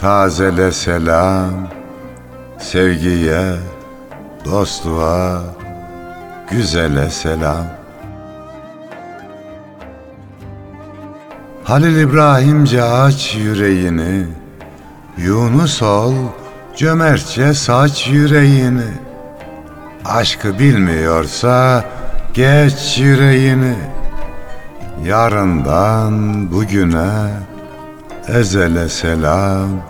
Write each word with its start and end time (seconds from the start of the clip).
tazele 0.00 0.72
selam 0.72 1.68
Sevgiye, 2.58 3.56
dostluğa, 4.44 5.42
güzele 6.50 7.10
selam. 7.10 7.66
Halil 11.64 11.96
İbrahimce 11.96 12.82
aç 12.82 13.34
yüreğini 13.34 14.26
Yunus 15.18 15.82
ol, 15.82 16.14
cömertçe 16.76 17.54
saç 17.54 18.08
yüreğini. 18.08 18.90
Aşkı 20.04 20.58
bilmiyorsa 20.58 21.84
geç 22.34 22.98
yüreğini. 22.98 23.74
Yarından 25.04 26.50
bugüne 26.52 27.30
ezele 28.28 28.88
selam 28.88 29.89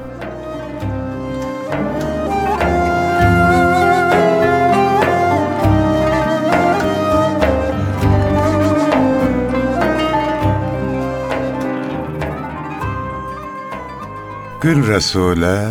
Gül 14.61 14.87
Resul'e, 14.87 15.67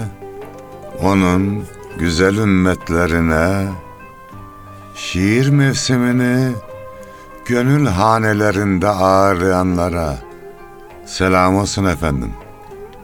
onun 1.02 1.64
güzel 1.98 2.36
ümmetlerine, 2.36 3.68
şiir 4.94 5.48
mevsimini 5.48 6.52
gönül 7.44 7.86
hanelerinde 7.86 8.88
ağırlayanlara 8.88 10.18
selam 11.06 11.56
olsun 11.56 11.84
efendim. 11.84 12.32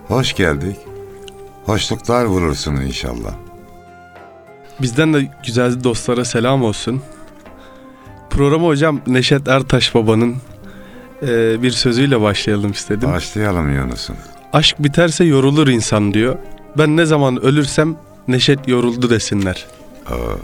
Hoş 0.08 0.34
geldik. 0.34 0.76
Hoşluklar 1.64 2.28
bulursun 2.28 2.76
inşallah. 2.76 3.32
Bizden 4.80 5.14
de 5.14 5.30
güzel 5.46 5.84
dostlara 5.84 6.24
selam 6.24 6.62
olsun. 6.62 7.02
Programa 8.30 8.66
hocam 8.66 9.00
Neşet 9.06 9.48
Ertaş 9.48 9.94
babanın 9.94 10.36
e, 11.22 11.62
bir 11.62 11.70
sözüyle 11.70 12.20
başlayalım 12.20 12.70
istedim. 12.70 13.12
Başlayalım 13.12 13.74
Yunus'um. 13.74 14.16
Aşk 14.56 14.76
biterse 14.78 15.24
yorulur 15.24 15.68
insan 15.68 16.14
diyor. 16.14 16.36
Ben 16.78 16.96
ne 16.96 17.06
zaman 17.06 17.42
ölürsem 17.42 17.96
Neşet 18.28 18.68
yoruldu 18.68 19.10
desinler. 19.10 19.66
Oo, 20.10 20.38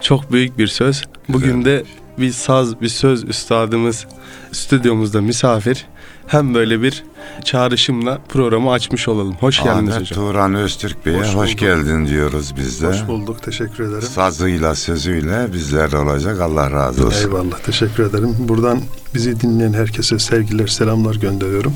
Çok 0.00 0.32
büyük 0.32 0.58
bir 0.58 0.66
söz. 0.66 1.02
Bugün 1.28 1.64
de 1.64 1.84
bir 2.18 2.32
saz, 2.32 2.80
bir 2.80 2.88
söz 2.88 3.24
üstadımız 3.24 4.06
stüdyomuzda 4.52 5.20
misafir. 5.20 5.86
Hem 6.26 6.54
böyle 6.54 6.82
bir 6.82 7.04
çağrışımla 7.44 8.18
programı 8.28 8.72
açmış 8.72 9.08
olalım. 9.08 9.34
Hoş 9.40 9.62
geldiniz 9.62 9.94
Ahmet 9.94 10.10
hocam. 10.10 10.26
Turan 10.26 10.54
Öztürk 10.54 11.06
Bey'e 11.06 11.18
Hoş 11.18 11.34
hoş, 11.34 11.56
geldin 11.56 12.06
diyoruz 12.06 12.54
biz 12.56 12.82
de. 12.82 12.86
Hoş 12.86 13.06
bulduk. 13.06 13.42
Teşekkür 13.42 13.84
ederim. 13.84 14.02
Sazıyla 14.02 14.74
sözüyle 14.74 15.52
bizler 15.52 15.92
olacak. 15.92 16.40
Allah 16.40 16.70
razı 16.70 17.06
olsun. 17.06 17.28
Eyvallah. 17.28 17.58
Teşekkür 17.58 18.04
ederim. 18.04 18.36
Buradan 18.38 18.80
bizi 19.14 19.40
dinleyen 19.40 19.72
herkese 19.72 20.18
sevgiler, 20.18 20.66
selamlar 20.66 21.14
gönderiyorum. 21.14 21.74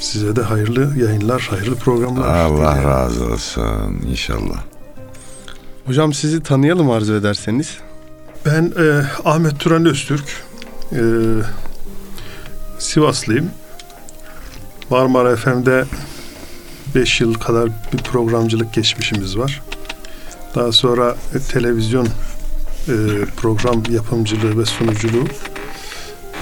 Size 0.00 0.36
de 0.36 0.42
hayırlı 0.42 0.98
yayınlar, 0.98 1.46
hayırlı 1.50 1.76
programlar. 1.76 2.28
Allah 2.28 2.72
dilerim. 2.74 2.88
razı 2.88 3.24
olsun 3.24 4.02
inşallah. 4.10 4.62
Hocam 5.86 6.12
sizi 6.12 6.42
tanıyalım 6.42 6.90
arzu 6.90 7.14
ederseniz. 7.14 7.78
Ben 8.46 8.72
e, 8.78 9.02
Ahmet 9.24 9.60
Turan 9.60 9.86
Öztürk. 9.86 10.42
E, 10.92 11.00
Sivaslıyım. 12.78 13.50
Marmara 14.90 15.36
FM'de 15.36 15.84
5 16.94 17.20
yıl 17.20 17.34
kadar 17.34 17.68
bir 17.92 17.98
programcılık 17.98 18.74
geçmişimiz 18.74 19.38
var. 19.38 19.62
Daha 20.54 20.72
sonra 20.72 21.16
e, 21.34 21.38
televizyon 21.38 22.06
e, 22.06 22.94
program 23.36 23.82
yapımcılığı 23.90 24.58
ve 24.58 24.64
sunuculuğu 24.64 25.24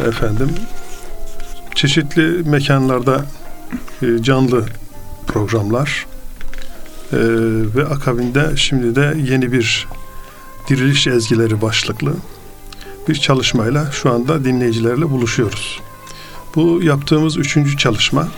efendim 0.09 0.51
çeşitli 1.75 2.23
mekanlarda 2.51 3.25
canlı 4.21 4.67
programlar 5.27 6.07
e, 7.13 7.19
ve 7.77 7.87
akabinde 7.87 8.57
şimdi 8.57 8.97
de 8.97 9.17
yeni 9.31 9.53
bir 9.53 9.89
diriliş 10.69 11.07
ezgileri 11.07 11.63
başlıklı 11.63 12.15
bir 13.09 13.15
çalışmayla 13.15 13.91
şu 13.93 14.13
anda 14.13 14.45
dinleyicilerle 14.45 15.11
buluşuyoruz. 15.11 15.81
Bu 16.55 16.81
yaptığımız 16.83 17.37
üçüncü 17.37 17.77
çalışma. 17.77 18.29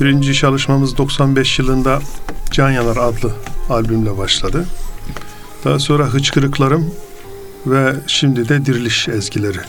Birinci 0.00 0.34
çalışmamız 0.34 0.96
95 0.96 1.58
yılında 1.58 2.00
Can 2.50 2.70
Yanar 2.70 2.96
adlı 2.96 3.32
albümle 3.70 4.18
başladı. 4.18 4.66
Daha 5.64 5.78
sonra 5.78 6.04
Hıçkırıklarım 6.04 6.94
ve 7.66 7.94
şimdi 8.06 8.48
de 8.48 8.66
Diriliş 8.66 9.08
Ezgileri 9.08 9.60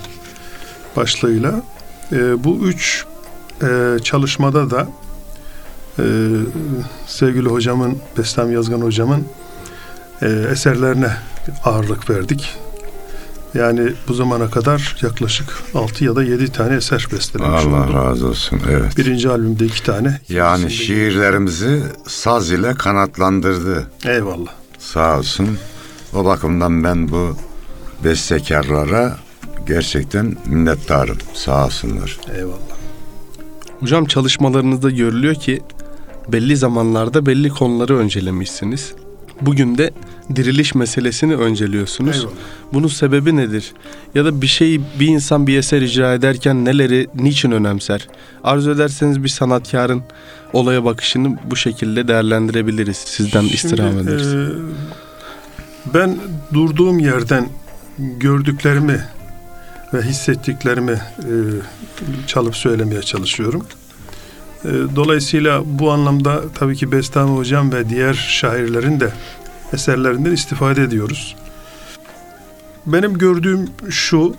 başlığıyla 0.96 1.64
e, 2.12 2.44
bu 2.44 2.58
üç 2.58 3.06
e, 3.64 4.00
çalışmada 4.04 4.70
da 4.70 4.88
e, 6.00 6.04
sevgili 7.08 7.50
hocamın, 7.50 7.98
Bestem 8.18 8.52
Yazgan 8.52 8.82
hocamın 8.82 9.26
e, 10.22 10.28
eserlerine 10.52 11.12
ağırlık 11.64 12.10
verdik. 12.10 12.56
Yani 13.54 13.94
bu 14.08 14.14
zamana 14.14 14.50
kadar 14.50 14.98
yaklaşık 15.02 15.48
6 15.74 16.06
ya 16.06 16.16
da 16.16 16.24
7 16.24 16.52
tane 16.52 16.76
eser 16.76 17.08
bestelemiş 17.12 17.66
Allah 17.66 17.84
oldum. 17.84 17.94
razı 17.94 18.28
olsun. 18.28 18.62
Evet. 18.70 18.98
Birinci 18.98 19.30
albümde 19.30 19.66
iki 19.66 19.84
tane. 19.84 20.22
Yani 20.30 20.72
şiirlerimizi 20.72 21.84
saz 22.08 22.52
ile 22.52 22.74
kanatlandırdı. 22.74 23.88
Eyvallah. 24.06 24.52
Sağ 24.80 25.18
olsun. 25.20 25.58
O 26.14 26.26
bakımdan 26.26 26.84
ben 26.84 27.10
bu 27.12 27.38
bestekarlara 28.04 29.18
gerçekten 29.68 30.36
minnettarım. 30.46 31.18
Sağ 31.34 31.66
olsunlar. 31.66 32.20
Eyvallah. 32.36 32.76
Hocam 33.80 34.06
çalışmalarınızda 34.06 34.90
görülüyor 34.90 35.36
ki 35.36 35.62
belli 36.28 36.58
zamanlarda 36.58 37.26
belli 37.26 37.50
konuları 37.50 37.98
öncelemişsiniz. 37.98 38.94
Bugün 39.42 39.78
de 39.78 39.92
diriliş 40.36 40.76
meselesini 40.76 41.36
önceliyorsunuz. 41.36 42.18
Eyvallah. 42.18 42.34
Bunun 42.74 42.88
sebebi 42.88 43.36
nedir? 43.36 43.74
Ya 44.16 44.26
da 44.26 44.42
bir 44.42 44.48
şeyi 44.48 44.82
bir 45.00 45.08
insan 45.08 45.48
bir 45.48 45.58
eser 45.58 45.82
icra 45.82 46.14
ederken 46.14 46.66
neleri 46.66 47.08
niçin 47.16 47.52
önemser? 47.52 48.08
Arzu 48.44 48.72
ederseniz 48.72 49.24
bir 49.24 49.30
sanatkarın 49.30 50.04
olaya 50.54 50.86
bakışını 50.86 51.38
bu 51.52 51.56
şekilde 51.56 52.08
değerlendirebiliriz. 52.08 52.98
Sizden 52.98 53.44
istirham 53.44 53.92
Şimdi, 53.92 54.10
ederiz. 54.10 54.34
e, 54.34 54.48
ben 55.94 56.18
durduğum 56.54 57.00
yerden 57.00 57.50
gördüklerimi 57.98 59.02
ve 59.96 60.02
hissettiklerimi 60.02 60.92
e, 61.20 61.32
çalıp 62.28 62.56
söylemeye 62.56 63.02
çalışıyorum. 63.02 63.66
E, 64.66 64.70
dolayısıyla 64.96 65.62
bu 65.66 65.92
anlamda 65.92 66.42
tabii 66.56 66.76
ki 66.76 66.92
Bestami 66.92 67.38
Hocam 67.38 67.72
ve 67.72 67.90
diğer 67.90 68.14
şairlerin 68.14 69.00
de 69.00 69.14
eserlerinden 69.74 70.32
istifade 70.32 70.84
ediyoruz. 70.84 71.36
Benim 72.86 73.18
gördüğüm 73.18 73.70
şu, 73.90 74.36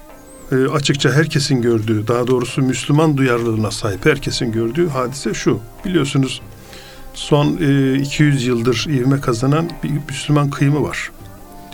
e, 0.52 0.56
açıkça 0.56 1.12
herkesin 1.12 1.62
gördüğü, 1.62 2.08
daha 2.08 2.26
doğrusu 2.26 2.62
Müslüman 2.62 3.16
duyarlılığına 3.16 3.70
sahip 3.70 4.06
herkesin 4.06 4.52
gördüğü 4.52 4.88
hadise 4.88 5.34
şu. 5.34 5.60
Biliyorsunuz 5.84 6.42
son 7.14 7.58
e, 7.60 7.94
200 7.98 8.46
yıldır 8.46 8.86
ivme 8.88 9.20
kazanan 9.20 9.70
bir 9.82 9.90
Müslüman 10.08 10.50
kıyımı 10.50 10.82
var. 10.82 11.10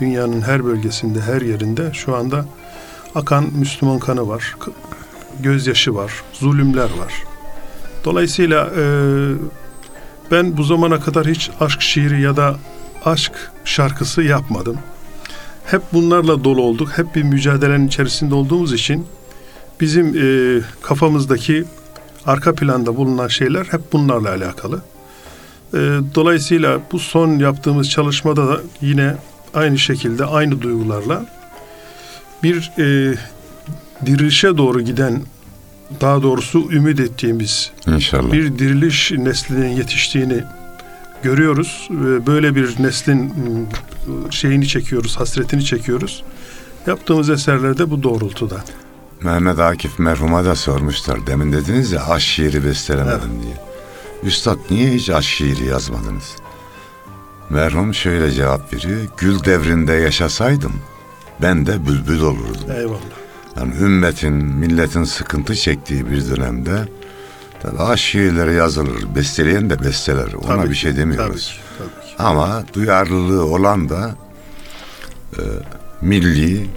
Dünyanın 0.00 0.40
her 0.40 0.64
bölgesinde, 0.64 1.20
her 1.20 1.40
yerinde 1.40 1.90
şu 1.93 2.17
anda 2.17 2.46
akan 3.14 3.50
Müslüman 3.58 3.98
kanı 3.98 4.28
var. 4.28 4.56
Gözyaşı 5.40 5.94
var, 5.94 6.12
zulümler 6.32 6.90
var. 6.98 7.24
Dolayısıyla 8.04 8.70
e, 8.76 8.84
ben 10.30 10.56
bu 10.56 10.62
zamana 10.62 11.00
kadar 11.00 11.26
hiç 11.26 11.50
aşk 11.60 11.82
şiiri 11.82 12.20
ya 12.20 12.36
da 12.36 12.56
aşk 13.04 13.32
şarkısı 13.64 14.22
yapmadım. 14.22 14.78
Hep 15.64 15.82
bunlarla 15.92 16.44
dolu 16.44 16.62
olduk. 16.62 16.98
Hep 16.98 17.14
bir 17.14 17.22
mücadelenin 17.22 17.86
içerisinde 17.86 18.34
olduğumuz 18.34 18.72
için 18.72 19.06
bizim 19.80 20.06
e, 20.06 20.60
kafamızdaki 20.82 21.64
arka 22.26 22.54
planda 22.54 22.96
bulunan 22.96 23.28
şeyler 23.28 23.64
hep 23.64 23.92
bunlarla 23.92 24.30
alakalı. 24.30 24.80
E, 25.74 25.78
dolayısıyla 26.14 26.80
bu 26.92 26.98
son 26.98 27.38
yaptığımız 27.38 27.90
çalışmada 27.90 28.48
da 28.48 28.60
yine 28.80 29.14
aynı 29.54 29.78
şekilde 29.78 30.24
aynı 30.24 30.62
duygularla 30.62 31.26
bir 32.42 32.72
e, 32.78 33.14
dirilişe 34.06 34.56
doğru 34.56 34.80
giden 34.80 35.22
daha 36.00 36.22
doğrusu 36.22 36.72
ümit 36.72 37.00
ettiğimiz 37.00 37.70
İnşallah. 37.86 38.32
bir 38.32 38.58
diriliş 38.58 39.10
neslinin 39.10 39.68
yetiştiğini 39.76 40.44
görüyoruz. 41.22 41.88
Ve 41.90 42.26
Böyle 42.26 42.54
bir 42.54 42.82
neslin 42.82 43.18
ım, 43.20 43.68
şeyini 44.30 44.68
çekiyoruz, 44.68 45.16
hasretini 45.16 45.64
çekiyoruz. 45.64 46.22
Yaptığımız 46.86 47.30
eserlerde 47.30 47.90
bu 47.90 48.02
doğrultuda. 48.02 48.64
Mehmet 49.22 49.58
Akif 49.58 49.98
merhuma 49.98 50.44
da 50.44 50.54
sormuşlar. 50.54 51.26
Demin 51.26 51.52
dediniz 51.52 51.92
ya 51.92 52.06
aşk 52.06 52.26
şiiri 52.26 52.64
bestelemedim 52.64 53.42
diye. 53.42 53.54
Üstad 54.22 54.58
niye 54.70 54.90
hiç 54.90 55.10
aşk 55.10 55.28
şiiri 55.28 55.64
yazmadınız? 55.64 56.36
Merhum 57.50 57.94
şöyle 57.94 58.30
cevap 58.32 58.74
veriyor. 58.74 59.00
Gül 59.18 59.44
devrinde 59.44 59.92
yaşasaydım 59.92 60.72
ben 61.43 61.67
de 61.67 61.87
bülbül 61.87 62.20
olurdum. 62.20 62.70
Eyvallah. 62.76 62.99
Yani 63.56 63.75
ümmetin, 63.81 64.32
milletin 64.32 65.05
sıkıntı 65.05 65.55
çektiği 65.55 66.11
bir 66.11 66.31
dönemde 66.31 66.88
tabii 67.62 67.79
aşk 67.79 68.02
şiirleri 68.05 68.55
yazılır. 68.55 69.14
Besteleyen 69.17 69.70
de 69.70 69.81
besteler. 69.84 70.32
Ona 70.32 70.46
Tabii 70.56 70.69
bir 70.70 70.75
ki, 70.75 70.81
şey 70.81 70.90
Tabii 70.90 71.00
demiyoruz. 71.00 71.46
ki, 71.49 71.58
tabii 71.79 72.06
ki. 72.08 72.14
Ama 72.23 72.62
duyarlılığı 72.75 73.44
olan 73.44 73.88
da 73.88 74.14
e, 75.32 75.43
milli, 76.02 76.70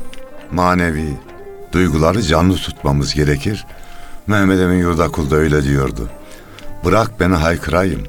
manevi 0.51 1.13
duyguları 1.71 2.21
canlı 2.21 2.55
tutmamız 2.55 3.13
gerekir. 3.13 3.65
Mehmet 4.27 4.59
Emin 4.59 4.77
Yurdakul 4.79 5.31
da 5.31 5.35
öyle 5.35 5.63
diyordu. 5.63 6.09
Bırak 6.85 7.19
beni 7.19 7.33
haykırayım. 7.35 8.03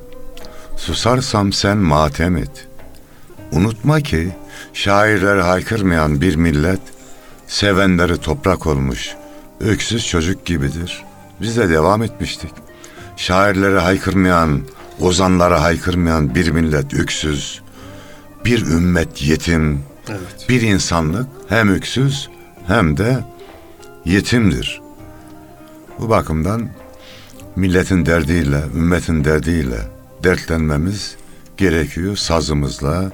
Susarsam 0.76 1.52
sen 1.52 1.76
matem 1.76 2.36
et. 2.36 2.68
Unutma 3.52 4.00
ki 4.00 4.36
şairleri 4.74 5.40
haykırmayan 5.40 6.20
bir 6.20 6.36
millet 6.36 6.80
sevenleri 7.46 8.16
toprak 8.18 8.66
olmuş. 8.66 9.14
Öksüz 9.60 10.06
çocuk 10.06 10.46
gibidir. 10.46 11.04
Biz 11.40 11.56
de 11.56 11.68
devam 11.68 12.02
etmiştik. 12.02 12.50
Şairleri 13.16 13.78
haykırmayan, 13.78 14.60
ozanları 15.00 15.54
haykırmayan 15.54 16.34
bir 16.34 16.50
millet 16.50 16.94
öksüz, 16.94 17.62
bir 18.44 18.66
ümmet 18.66 19.22
yetim, 19.22 19.82
Evet. 20.08 20.46
bir 20.48 20.62
insanlık 20.62 21.26
hem 21.48 21.68
öksüz 21.68 22.28
hem 22.66 22.96
de 22.96 23.24
yetimdir. 24.04 24.80
Bu 25.98 26.08
bakımdan 26.08 26.68
milletin 27.56 28.06
derdiyle, 28.06 28.62
ümmetin 28.74 29.24
derdiyle 29.24 29.80
dertlenmemiz 30.24 31.16
gerekiyor 31.56 32.16
sazımızla, 32.16 33.12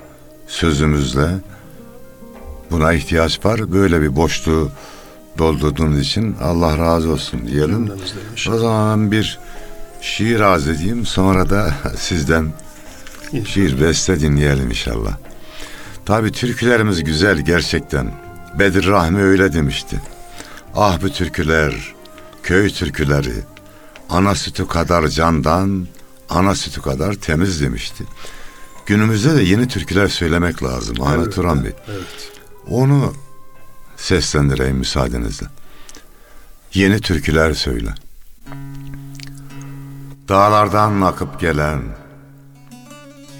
sözümüzle. 0.52 1.28
Buna 2.70 2.92
ihtiyaç 2.92 3.44
var. 3.44 3.72
Böyle 3.72 4.00
bir 4.02 4.16
boşluğu 4.16 4.70
doldurduğunuz 5.38 6.00
için 6.00 6.36
Allah 6.42 6.78
razı 6.78 7.10
olsun 7.10 7.40
diyelim. 7.46 7.92
O 8.50 8.58
zaman 8.58 9.12
bir 9.12 9.38
şiir 10.00 10.40
arz 10.40 10.68
edeyim 10.68 11.06
sonra 11.06 11.50
da 11.50 11.74
sizden 11.96 12.52
İnşallah. 13.32 13.56
bir 13.66 13.80
beste 13.80 14.20
dinleyelim 14.20 14.68
inşallah. 14.70 15.16
Tabi 16.06 16.32
türkülerimiz 16.32 17.04
güzel 17.04 17.38
gerçekten. 17.38 18.12
Bedir 18.58 18.86
Rahmi 18.86 19.22
öyle 19.22 19.52
demişti. 19.52 20.00
Ah 20.74 21.02
bu 21.02 21.10
türküler, 21.10 21.94
köy 22.42 22.70
türküleri, 22.70 23.34
ana 24.10 24.34
sütü 24.34 24.68
kadar 24.68 25.08
candan, 25.08 25.86
ana 26.30 26.54
sütü 26.54 26.82
kadar 26.82 27.14
temiz 27.14 27.60
demişti. 27.60 28.04
Günümüzde 28.86 29.36
de 29.36 29.42
yeni 29.42 29.68
türküler 29.68 30.08
söylemek 30.08 30.62
lazım 30.62 31.02
Ahmet 31.02 31.24
Evet, 31.24 31.34
Turan 31.34 31.64
Bey. 31.64 31.72
Evet. 31.88 32.32
Onu 32.68 33.14
seslendireyim 33.96 34.76
müsaadenizle. 34.76 35.46
Yeni 36.74 37.00
türküler 37.00 37.54
söyle. 37.54 37.94
Dağlardan 40.28 41.00
akıp 41.00 41.40
gelen, 41.40 41.82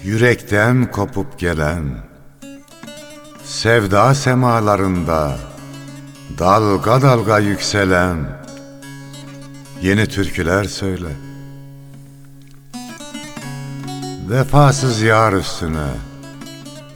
yürekten 0.03 0.91
kopup 0.91 1.39
gelen, 1.39 1.97
sevda 3.43 4.15
semalarında 4.15 5.37
dalga 6.39 7.01
dalga 7.01 7.39
yükselen 7.39 8.43
yeni 9.81 10.07
türküler 10.07 10.63
söyle. 10.63 11.07
Vefasız 14.29 15.01
yar 15.01 15.33
üstüne, 15.33 15.87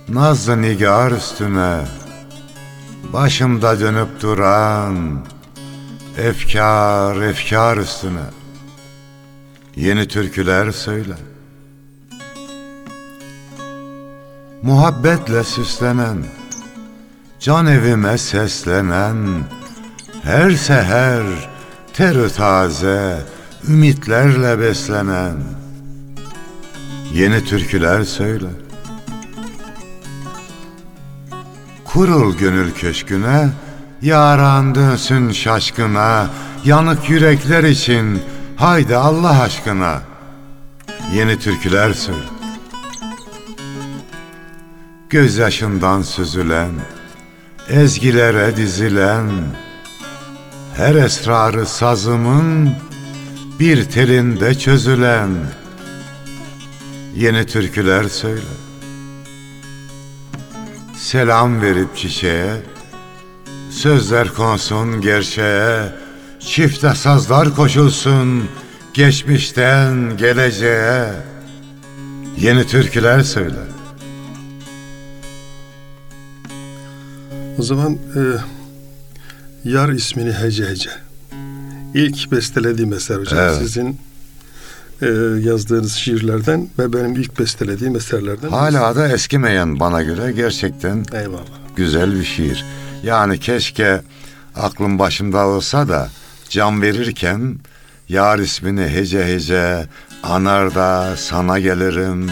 nazlı 0.10 0.62
nigar 0.62 1.12
üstüne, 1.12 1.80
Başımda 3.14 3.80
dönüp 3.80 4.22
duran 4.22 5.26
efkar 6.18 7.22
efkar 7.22 7.78
üstüne 7.78 8.26
yeni 9.76 10.08
türküler 10.08 10.72
söyle. 10.72 11.16
Muhabbetle 14.62 15.44
süslenen, 15.44 16.26
can 17.40 17.68
evime 17.68 18.18
seslenen, 18.18 19.18
her 20.24 20.52
seher 20.52 21.24
terü 21.94 22.30
taze, 22.30 23.24
ümitlerle 23.68 24.60
beslenen 24.60 25.67
yeni 27.14 27.46
türküler 27.46 28.04
söyle. 28.04 28.48
Kurul 31.86 32.38
gönül 32.38 32.72
köşküne, 32.72 33.50
yaran 34.02 34.76
dönsün 34.76 35.32
şaşkına, 35.32 36.30
yanık 36.66 37.10
yürekler 37.10 37.64
için 37.64 38.22
haydi 38.56 38.96
Allah 38.96 39.42
aşkına. 39.42 40.02
Yeni 41.14 41.40
türküler 41.40 41.94
söyle. 41.94 42.20
Gözyaşından 45.10 46.02
süzülen, 46.02 46.72
ezgilere 47.70 48.58
dizilen, 48.58 49.30
her 50.76 50.96
esrarı 50.96 51.66
sazımın 51.66 52.72
bir 53.60 53.86
telinde 53.86 54.60
çözülen 54.60 55.30
yeni 57.18 57.46
türküler 57.46 58.04
söyle. 58.04 58.42
Selam 60.98 61.62
verip 61.62 61.98
çiçeğe, 61.98 62.54
sözler 63.70 64.34
konsun 64.34 65.02
gerçeğe, 65.02 65.94
çifte 66.40 66.96
sazlar 66.96 67.56
koşulsun 67.56 68.44
geçmişten 68.94 70.18
geleceğe. 70.18 71.14
Yeni 72.38 72.68
türküler 72.68 73.22
söyle. 73.22 73.60
O 77.58 77.64
zaman 77.64 77.94
e, 77.94 78.22
Yar 79.70 79.90
ismini 79.90 80.34
hece 80.34 80.66
hece. 80.66 80.90
İlk 81.94 82.32
bestelediğim 82.32 82.94
eser 82.94 83.16
hocam. 83.16 83.40
Evet. 83.40 83.58
Sizin 83.58 84.00
e, 85.02 85.06
yazdığınız 85.50 85.94
şiirlerden 85.94 86.70
ve 86.80 86.94
benim 86.94 87.16
ilk 87.16 87.40
bestelediğim 87.40 87.96
eserlerden. 87.96 88.50
Hala 88.50 88.96
da 88.96 89.08
eskimeyen 89.08 89.80
bana 89.80 90.04
göre 90.04 90.32
gerçekten 90.32 91.06
Eyvallah. 91.14 91.44
güzel 91.76 92.20
bir 92.20 92.24
şiir. 92.24 92.66
Yani 93.04 93.40
keşke 93.40 94.02
aklım 94.56 95.00
başımda 95.00 95.48
olsa 95.48 95.88
da 95.88 96.10
can 96.50 96.82
verirken 96.82 97.60
yar 98.10 98.40
ismini 98.40 98.88
hece 98.88 99.26
hece 99.26 99.88
anar 100.24 100.76
da 100.76 101.14
sana 101.18 101.60
gelirim. 101.60 102.30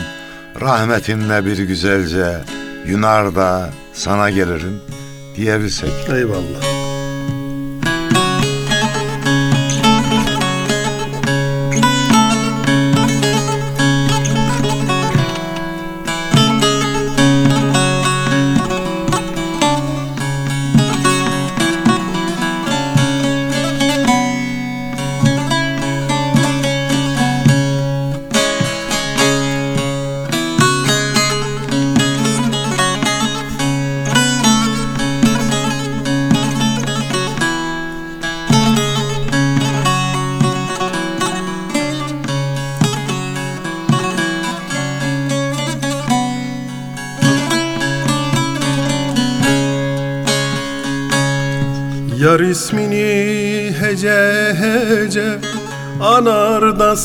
Rahmetinle 0.62 1.46
bir 1.46 1.58
güzelce 1.58 2.38
yunar 2.88 3.36
da 3.36 3.70
sana 3.94 4.30
gelirim 4.30 4.78
diyebilsek. 5.36 5.92
Eyvallah. 6.10 6.75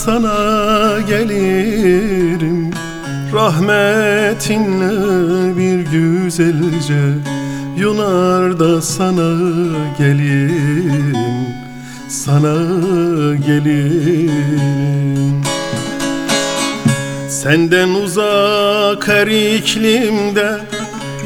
Sana 0.04 1.00
gelirim. 1.08 2.70
Rahmetinle 3.32 4.92
bir 5.56 5.78
güzelce 5.90 7.02
Yunar 7.76 8.60
da 8.60 8.82
sana 8.82 9.32
gelirim. 9.98 11.16
Sana 12.08 12.54
gelirim. 13.46 14.62
Senden 17.28 17.88
uzak 17.88 19.08
her 19.08 19.26
iklimde 19.26 20.60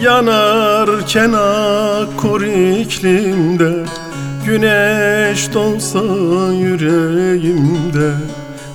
Yanarken 0.02 1.32
akkor 1.32 2.40
iklimde. 2.40 3.74
Güneş 4.46 5.54
doğsa 5.54 6.02
yüreğimde 6.52 8.14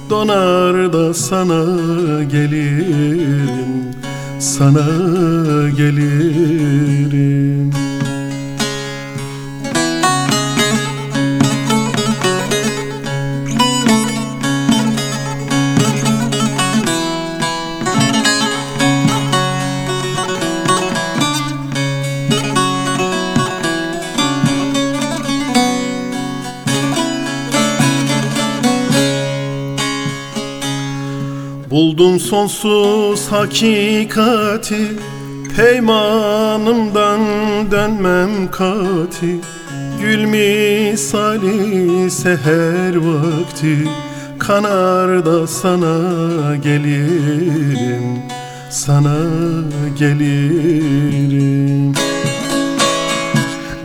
Donar 0.09 0.93
da 0.93 1.13
sana 1.13 1.63
gelirim 2.23 3.93
Sana 4.39 4.87
gelirim 5.77 7.71
Buldum 31.99 32.19
sonsuz 32.19 33.31
hakikati. 33.31 34.87
Peymanımdan 35.55 37.21
dönmem 37.71 38.51
kati. 38.51 39.39
Gül 40.01 40.25
misali 40.25 42.11
seher 42.11 42.95
vakti. 42.95 43.89
Kanar 44.39 45.25
da 45.25 45.47
sana 45.47 46.55
gelirim 46.55 48.21
Sana 48.69 49.17
gelirim. 49.99 51.93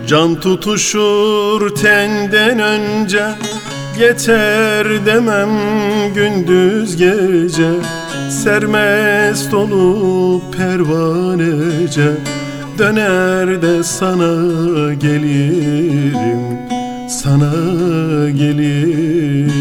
Can 0.07 0.41
tutuşur 0.41 1.75
tenden 1.75 2.59
önce. 2.59 3.25
Yeter 3.99 5.07
demem 5.07 5.51
gündüz 6.15 6.97
gece 6.97 7.71
Sermest 8.45 9.55
olup 9.55 10.57
pervanece. 10.57 12.13
Döner 12.79 13.63
de 13.63 13.85
sana 13.85 14.95
gelirim 14.95 16.59
Sana 17.09 17.53
gelirim 18.31 19.55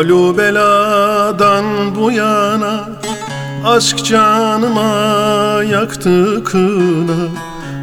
Kalu 0.00 0.38
beladan 0.38 1.64
bu 1.96 2.12
yana 2.12 2.88
Aşk 3.64 4.04
canıma 4.04 5.62
yaktı 5.70 6.44
kına 6.44 7.28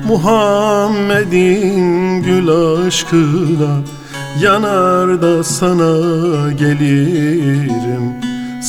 Muhammed'in 0.07 1.83
gül 2.23 2.49
aşkına 2.49 3.81
Yanar 4.41 5.21
da 5.21 5.43
sana 5.43 6.51
gelirim 6.51 8.13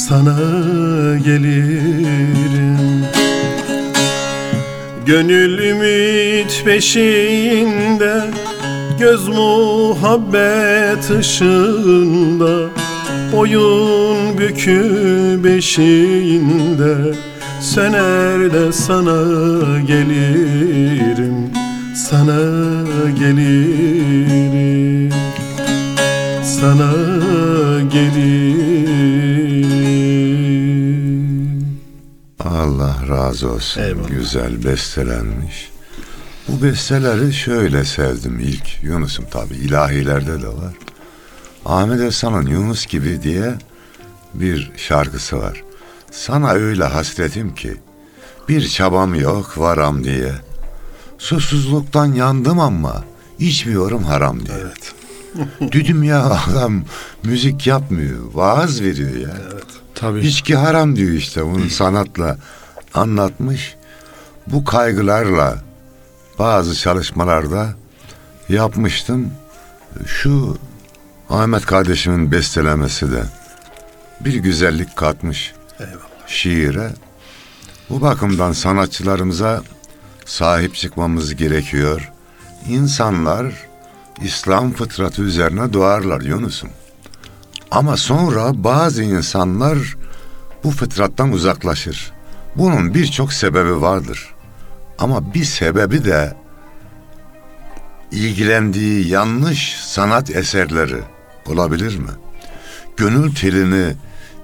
Sana 0.09 0.39
gelirim. 1.25 3.07
Gönül 5.07 5.59
ümit 5.59 6.63
beşiğinde 6.67 8.25
Göz 8.99 9.29
muhabbet 9.29 11.11
ışığında 11.11 12.69
Boyun 13.33 14.39
bükü 14.39 15.41
beşiğinde 15.45 17.15
Söner 17.61 18.53
de 18.53 18.73
sana 18.73 19.81
gelirim 19.81 21.51
Sana 21.95 22.41
gelirim 23.19 25.13
Sana 26.45 26.93
gelirim 27.93 28.89
Allah 32.41 32.97
razı 33.09 33.53
olsun. 33.53 33.83
Eyvallah. 33.83 34.09
Güzel 34.09 34.65
bestelenmiş. 34.65 35.71
Bu 36.49 36.63
besteleri 36.63 37.33
şöyle 37.33 37.85
sevdim 37.85 38.39
ilk. 38.39 38.83
Yunus'um 38.83 39.25
tabi 39.31 39.55
ilahilerde 39.55 40.43
de 40.43 40.49
var. 40.49 40.75
Ahmet 41.69 42.01
Esan'ın 42.01 42.47
Yunus 42.47 42.87
gibi 42.87 43.23
diye 43.23 43.55
bir 44.35 44.73
şarkısı 44.77 45.39
var. 45.39 45.63
Sana 46.11 46.51
öyle 46.51 46.85
hasretim 46.85 47.55
ki 47.55 47.77
bir 48.49 48.69
çabam 48.69 49.15
yok 49.15 49.59
varam 49.59 50.05
diye. 50.05 50.33
Susuzluktan 51.19 52.07
yandım 52.07 52.61
ama 52.61 53.05
içmiyorum 53.39 54.03
haram 54.05 54.47
diye. 54.47 54.59
Evet. 54.61 54.93
Düdüm 55.73 56.03
ya 56.03 56.25
adam 56.25 56.83
müzik 57.25 57.67
yapmıyor, 57.67 58.19
vaaz 58.35 58.81
veriyor 58.81 59.17
ya. 59.17 59.37
Tabii. 59.95 60.21
İçki 60.21 60.57
haram 60.57 60.97
diyor 60.97 61.13
işte 61.13 61.47
bunu 61.47 61.71
sanatla 61.71 62.39
anlatmış. 62.95 63.75
Bu 64.47 64.65
kaygılarla 64.65 65.65
bazı 66.39 66.75
çalışmalarda 66.75 67.75
yapmıştım. 68.49 69.31
Şu 70.07 70.59
Ahmet 71.31 71.67
kardeşimin 71.67 72.33
bestelemesi 72.33 73.13
de 73.13 73.23
bir 74.21 74.35
güzellik 74.35 74.97
katmış 74.97 75.53
Eyvallah. 75.81 75.99
şiire. 76.27 76.91
Bu 77.91 78.01
bakımdan 78.01 78.53
sanatçılarımıza 78.53 79.63
sahip 80.25 80.75
çıkmamız 80.75 81.35
gerekiyor. 81.35 82.13
İnsanlar 82.69 83.55
İslam 84.23 84.73
fıtratı 84.73 85.23
üzerine 85.23 85.73
doğarlar 85.73 86.21
Yunus'um. 86.21 86.71
Ama 87.71 87.97
sonra 87.97 88.65
bazı 88.65 89.03
insanlar 89.03 89.97
bu 90.65 90.71
fıtrattan 90.71 91.33
uzaklaşır. 91.33 92.13
Bunun 92.57 92.95
birçok 92.95 93.33
sebebi 93.33 93.81
vardır. 93.81 94.35
Ama 94.99 95.35
bir 95.35 95.45
sebebi 95.45 96.05
de 96.05 96.37
ilgilendiği 98.13 99.09
yanlış 99.09 99.77
sanat 99.77 100.31
eserleri 100.31 101.03
olabilir 101.49 101.97
mi? 101.99 102.11
Gönül 102.97 103.35
telini 103.35 103.95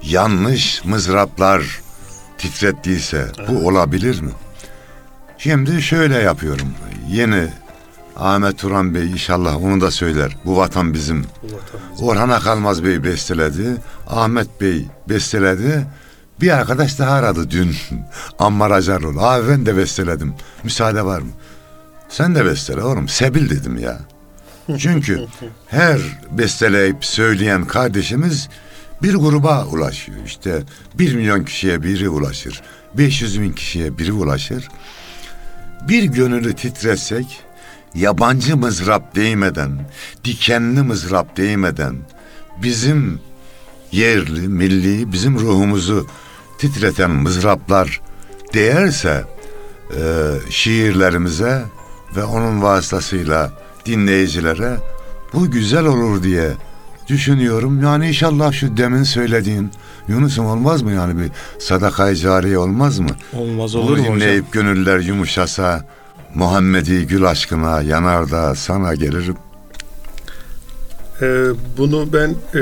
yanlış 0.03 0.85
mızraplar 0.85 1.81
titrettiyse 2.37 3.31
bu 3.47 3.67
olabilir 3.67 4.21
mi? 4.21 4.31
Şimdi 5.37 5.81
şöyle 5.81 6.17
yapıyorum. 6.17 6.67
Yeni 7.09 7.47
Ahmet 8.15 8.57
Turan 8.57 8.95
Bey 8.95 9.11
inşallah 9.11 9.63
onu 9.63 9.81
da 9.81 9.91
söyler. 9.91 10.37
Bu 10.45 10.57
vatan 10.57 10.93
bizim. 10.93 11.25
Orhan 11.99 12.29
Akalmaz 12.29 12.83
Bey 12.83 13.03
besteledi. 13.03 13.75
Ahmet 14.07 14.61
Bey 14.61 14.85
besteledi. 15.09 15.87
Bir 16.41 16.51
arkadaş 16.51 16.99
daha 16.99 17.11
aradı 17.15 17.51
dün. 17.51 17.75
Ammar 18.39 18.71
Acarlı. 18.71 19.21
Abi 19.21 19.49
ben 19.49 19.65
de 19.65 19.77
besteledim. 19.77 20.33
Müsaade 20.63 21.05
var 21.05 21.21
mı? 21.21 21.31
Sen 22.09 22.35
de 22.35 22.45
bestele 22.45 22.83
oğlum. 22.83 23.07
Sebil 23.07 23.49
dedim 23.49 23.77
ya. 23.77 23.99
Çünkü 24.77 25.27
her 25.67 25.99
besteleyip 26.31 27.05
söyleyen 27.05 27.65
kardeşimiz 27.65 28.49
bir 29.03 29.15
gruba 29.15 29.65
ulaşıyor. 29.65 30.17
İşte 30.25 30.63
bir 30.93 31.15
milyon 31.15 31.43
kişiye 31.43 31.83
biri 31.83 32.09
ulaşır. 32.09 32.61
500 32.93 33.41
bin 33.41 33.51
kişiye 33.51 33.97
biri 33.97 34.11
ulaşır. 34.11 34.67
Bir 35.87 36.03
gönülü 36.03 36.53
titretsek, 36.53 37.41
yabancı 37.95 38.57
mızrap 38.57 39.15
değmeden, 39.15 39.89
dikenli 40.23 40.81
mızrap 40.81 41.37
değmeden 41.37 41.95
bizim 42.63 43.19
yerli, 43.91 44.47
milli, 44.47 45.11
bizim 45.11 45.39
ruhumuzu 45.39 46.07
titreten 46.57 47.11
mızraplar 47.11 48.01
değerse 48.53 49.23
e, 49.97 50.31
şiirlerimize 50.49 51.63
ve 52.15 52.23
onun 52.23 52.61
vasıtasıyla 52.61 53.64
dinleyicilere 53.85 54.77
bu 55.33 55.51
güzel 55.51 55.85
olur 55.85 56.23
diye 56.23 56.51
düşünüyorum. 57.07 57.83
Yani 57.83 58.07
inşallah 58.07 58.53
şu 58.53 58.77
demin 58.77 59.03
söylediğin 59.03 59.71
Yunus'um 60.07 60.45
olmaz 60.45 60.81
mı 60.81 60.91
yani 60.91 61.19
bir 61.19 61.31
sadakayı 61.59 62.15
cariye 62.15 62.57
olmaz 62.57 62.99
mı? 62.99 63.09
Olmaz 63.33 63.75
olur 63.75 63.97
mu 63.97 64.03
hocam? 64.03 64.15
dinleyip 64.15 64.51
gönüller 64.51 64.99
yumuşasa 64.99 65.85
Muhammedi 66.35 67.07
gül 67.07 67.25
aşkına 67.25 67.81
yanar 67.81 68.31
da 68.31 68.55
sana 68.55 68.95
gelirim. 68.95 69.35
Ee, 71.21 71.47
bunu 71.77 72.13
ben 72.13 72.29
e, 72.29 72.61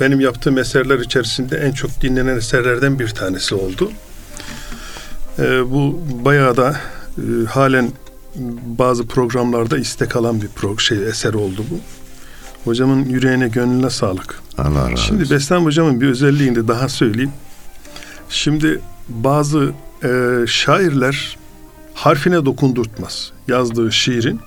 benim 0.00 0.20
yaptığım 0.20 0.58
eserler 0.58 0.98
içerisinde 0.98 1.56
en 1.56 1.72
çok 1.72 2.00
dinlenen 2.00 2.36
eserlerden 2.36 2.98
bir 2.98 3.08
tanesi 3.08 3.54
oldu. 3.54 3.92
Ee, 5.38 5.70
bu 5.70 6.00
bayağı 6.24 6.56
da 6.56 6.76
e, 7.18 7.46
halen 7.48 7.92
bazı 8.78 9.06
programlarda 9.06 9.78
istek 9.78 10.16
alan 10.16 10.42
bir 10.42 10.48
pro 10.48 10.78
şey 10.78 11.08
eser 11.08 11.34
oldu 11.34 11.64
bu. 11.70 11.78
Hocamın 12.64 13.04
yüreğine 13.04 13.48
gönlüne 13.48 13.90
sağlık. 13.90 14.42
Allah 14.58 14.92
razı 14.92 15.02
Şimdi. 15.02 15.30
Bestem 15.30 15.64
hocamın 15.64 16.00
bir 16.00 16.08
özelliğini 16.08 16.56
de 16.56 16.68
daha 16.68 16.88
söyleyeyim. 16.88 17.32
Şimdi 18.28 18.80
bazı 19.08 19.72
e, 20.04 20.44
şairler 20.46 21.36
harfine 21.94 22.44
dokundurtmaz. 22.44 23.32
Yazdığı 23.48 23.92
şiirin 23.92 24.40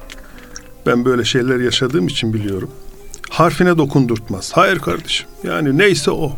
ben 0.86 1.06
böyle 1.06 1.26
şeyler 1.26 1.60
yaşadığım 1.60 2.08
için 2.08 2.34
biliyorum. 2.34 2.70
Harfine 3.30 3.78
dokundurtmaz. 3.78 4.52
Hayır 4.54 4.80
kardeşim. 4.80 5.28
Yani 5.44 5.78
neyse 5.78 6.12
o. 6.12 6.32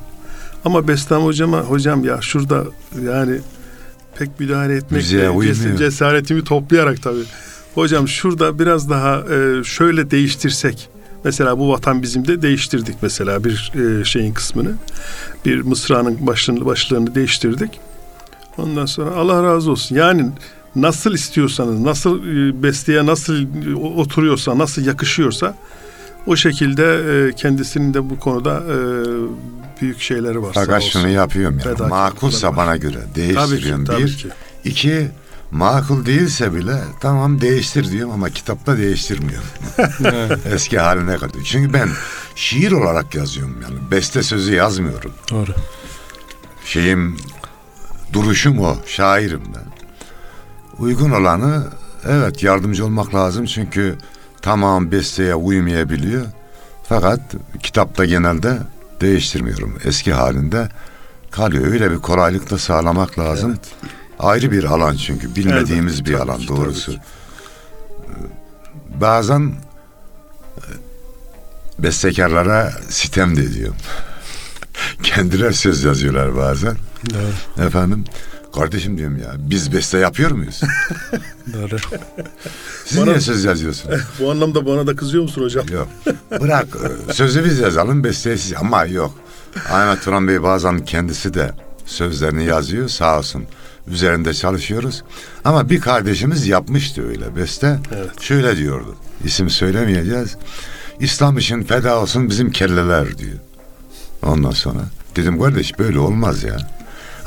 Ama 0.66 0.88
Bestem 0.88 1.20
hocama 1.20 1.62
hocam 1.62 2.04
ya 2.04 2.22
şurada 2.22 2.64
yani 3.06 3.40
pek 4.20 4.40
müdahale 4.40 4.76
etmek 4.76 5.02
ces- 5.54 5.78
cesaretimi 5.78 6.44
toplayarak 6.44 7.02
tabii. 7.04 7.24
Hocam 7.76 8.08
şurada 8.08 8.60
biraz 8.60 8.90
daha 8.90 9.16
e, 9.34 9.64
şöyle 9.64 10.12
değiştirsek. 10.12 10.90
Mesela 11.24 11.60
bu 11.60 11.70
vatan 11.70 12.02
bizim 12.02 12.28
de 12.28 12.42
değiştirdik 12.42 12.96
mesela 13.02 13.44
bir 13.44 13.72
e, 13.76 14.06
şeyin 14.06 14.34
kısmını. 14.34 14.72
Bir 15.46 15.62
mısranın 15.62 16.18
başlığını, 16.28 16.66
başlığını 16.66 17.16
değiştirdik. 17.16 17.80
Ondan 18.58 18.86
sonra 18.86 19.12
Allah 19.12 19.44
razı 19.44 19.72
olsun. 19.72 19.96
Yani 19.96 20.30
nasıl 20.76 21.14
istiyorsanız, 21.14 21.80
nasıl 21.80 22.28
e, 22.28 22.64
besteye 22.64 23.06
nasıl 23.06 23.36
e, 23.72 23.76
oturuyorsa, 23.76 24.58
nasıl 24.58 24.86
yakışıyorsa 24.86 25.56
o 26.28 26.36
şekilde 26.36 26.84
e, 26.84 27.34
kendisinin 27.34 27.94
de 27.94 28.10
bu 28.10 28.20
konuda 28.20 28.54
e, 28.58 28.78
büyük 29.82 30.02
şeyleri 30.02 30.42
var. 30.42 30.52
Fakat 30.54 30.82
olsun. 30.84 31.00
şunu 31.00 31.10
yapıyorum 31.10 31.54
yani. 31.54 31.64
Fedakarlıkları 31.64 31.90
Makulsa 31.90 32.56
bana 32.58 32.78
göre 32.78 32.98
Tabii 33.02 33.14
ki, 33.14 33.16
değiştiriyorum. 33.16 33.86
tabii 33.86 34.04
bir. 34.04 34.18
ki. 34.18 34.28
İki, 34.66 35.08
makul 35.52 36.06
değilse 36.06 36.54
bile 36.56 36.82
tamam 37.00 37.42
değiştir 37.42 37.92
diyorum 37.92 38.12
ama 38.14 38.30
kitapta 38.30 38.78
değiştirmiyorum. 38.78 39.48
Evet, 40.04 40.40
Eski 40.54 40.80
haline 40.80 41.18
kadar. 41.18 41.42
Çünkü 41.46 41.74
ben 41.74 41.90
şiir 42.36 42.72
olarak 42.72 43.16
yazıyorum 43.16 43.58
yani. 43.64 43.92
Beste 43.92 44.24
sözü 44.24 44.54
yazmıyorum. 44.54 45.12
Doğru. 45.32 45.52
Şeyim, 46.66 47.18
duruşum 48.14 48.60
o. 48.60 48.78
Şairim 48.86 49.42
ben. 49.56 49.74
Uygun 50.84 51.12
olanı 51.12 51.64
evet 52.10 52.44
yardımcı 52.44 52.86
olmak 52.86 53.16
lazım 53.16 53.46
çünkü 53.46 53.96
tamam 54.42 54.92
besteye 54.92 55.36
uymayabiliyor. 55.36 56.26
Fakat 56.84 57.20
kitapta 57.64 58.06
genelde 58.06 58.58
değiştirmiyorum. 59.02 59.78
Eski 59.86 60.14
halinde 60.14 60.70
kalıyor. 61.32 61.68
Öyle 61.72 61.92
bir 61.92 61.98
kolaylık 61.98 62.50
da 62.50 62.58
sağlamak 62.58 63.20
lazım. 63.20 63.58
Ayrı 64.20 64.52
bir 64.52 64.64
alan 64.64 64.96
çünkü 64.96 65.36
bilmediğimiz 65.36 65.94
Elbette, 65.94 66.12
bir 66.12 66.18
tabii 66.18 66.32
alan 66.32 66.40
ki, 66.40 66.48
doğrusu. 66.48 66.92
ki. 66.92 67.00
Bazen 69.02 69.54
e, 70.58 70.64
bestekarlara 71.80 72.72
sitem 72.90 73.36
de 73.36 73.42
ediyorum. 73.44 73.76
Kendiler 75.04 75.52
söz 75.52 75.84
yazıyorlar 75.84 76.36
bazen. 76.36 76.78
Doğru. 77.14 77.66
Efendim 77.68 78.04
kardeşim 78.56 78.98
diyorum 78.98 79.18
ya 79.18 79.36
biz 79.38 79.74
beste 79.74 79.98
yapıyor 79.98 80.32
muyuz? 80.32 80.62
Doğru. 81.54 81.78
Siz 82.86 82.98
Bana- 82.98 83.06
niye 83.06 83.20
söz 83.22 83.44
yazıyorsunuz? 83.44 84.00
Bu 84.20 84.32
anlamda 84.32 84.66
bana 84.66 84.88
da 84.88 84.96
kızıyor 84.96 85.24
musun 85.24 85.42
hocam? 85.44 85.66
yok. 85.68 85.88
Bırak 86.42 86.68
e, 87.10 87.14
sözü 87.14 87.46
biz 87.46 87.60
yazalım 87.60 88.04
besteyi 88.04 88.38
siz 88.38 88.54
ama 88.60 88.86
yok. 88.86 89.14
Ahmet 89.72 90.04
Turan 90.04 90.28
Bey 90.28 90.44
bazen 90.44 90.86
kendisi 90.86 91.34
de 91.34 91.52
sözlerini 91.86 92.46
yazıyor 92.46 92.88
sağ 92.90 93.18
olsun. 93.18 93.46
Üzerinde 93.88 94.34
çalışıyoruz. 94.34 95.04
Ama 95.46 95.70
bir 95.70 95.80
kardeşimiz 95.82 96.48
yapmıştı 96.48 97.10
öyle 97.10 97.36
beste. 97.36 97.80
Evet. 97.96 98.22
Şöyle 98.22 98.58
diyordu. 98.58 98.96
İsim 99.24 99.50
söylemeyeceğiz. 99.50 100.36
İslam 101.00 101.38
için 101.38 101.64
feda 101.64 102.00
olsun 102.02 102.30
bizim 102.30 102.52
kelleler 102.52 103.18
diyor. 103.18 103.38
Ondan 104.24 104.52
sonra 104.52 104.80
dedim 105.16 105.40
kardeş 105.42 105.80
böyle 105.80 106.00
olmaz 106.00 106.44
ya. 106.44 106.58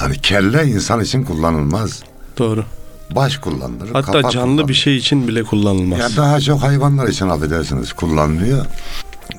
Hani 0.03 0.19
kelle 0.19 0.65
insan 0.65 1.01
için 1.01 1.25
kullanılmaz. 1.25 2.03
Doğru. 2.39 2.65
Baş 3.11 3.39
kullanılır. 3.39 3.91
Hatta 3.93 4.13
canlı 4.13 4.33
kullanılır. 4.33 4.69
bir 4.69 4.75
şey 4.75 4.97
için 4.97 5.29
bile 5.29 5.43
kullanılmaz. 5.43 5.99
Ya 5.99 6.17
daha 6.17 6.41
çok 6.41 6.63
hayvanlar 6.63 7.09
için 7.09 7.29
affedersiniz 7.29 7.93
kullanılıyor. 7.93 8.67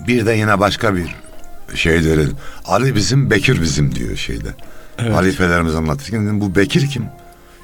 Bir 0.07 0.25
de 0.25 0.33
yine 0.33 0.59
başka 0.59 0.95
bir 0.95 1.15
şey 1.75 2.03
dedi. 2.03 2.29
Ali 2.65 2.95
bizim, 2.95 3.29
Bekir 3.31 3.61
bizim 3.61 3.95
diyor 3.95 4.15
şeyde. 4.15 4.47
Evet. 4.99 5.15
Halifelerimiz 5.15 5.75
anlatırken 5.75 6.25
dedim 6.25 6.41
bu 6.41 6.55
Bekir 6.55 6.87
kim? 6.87 7.05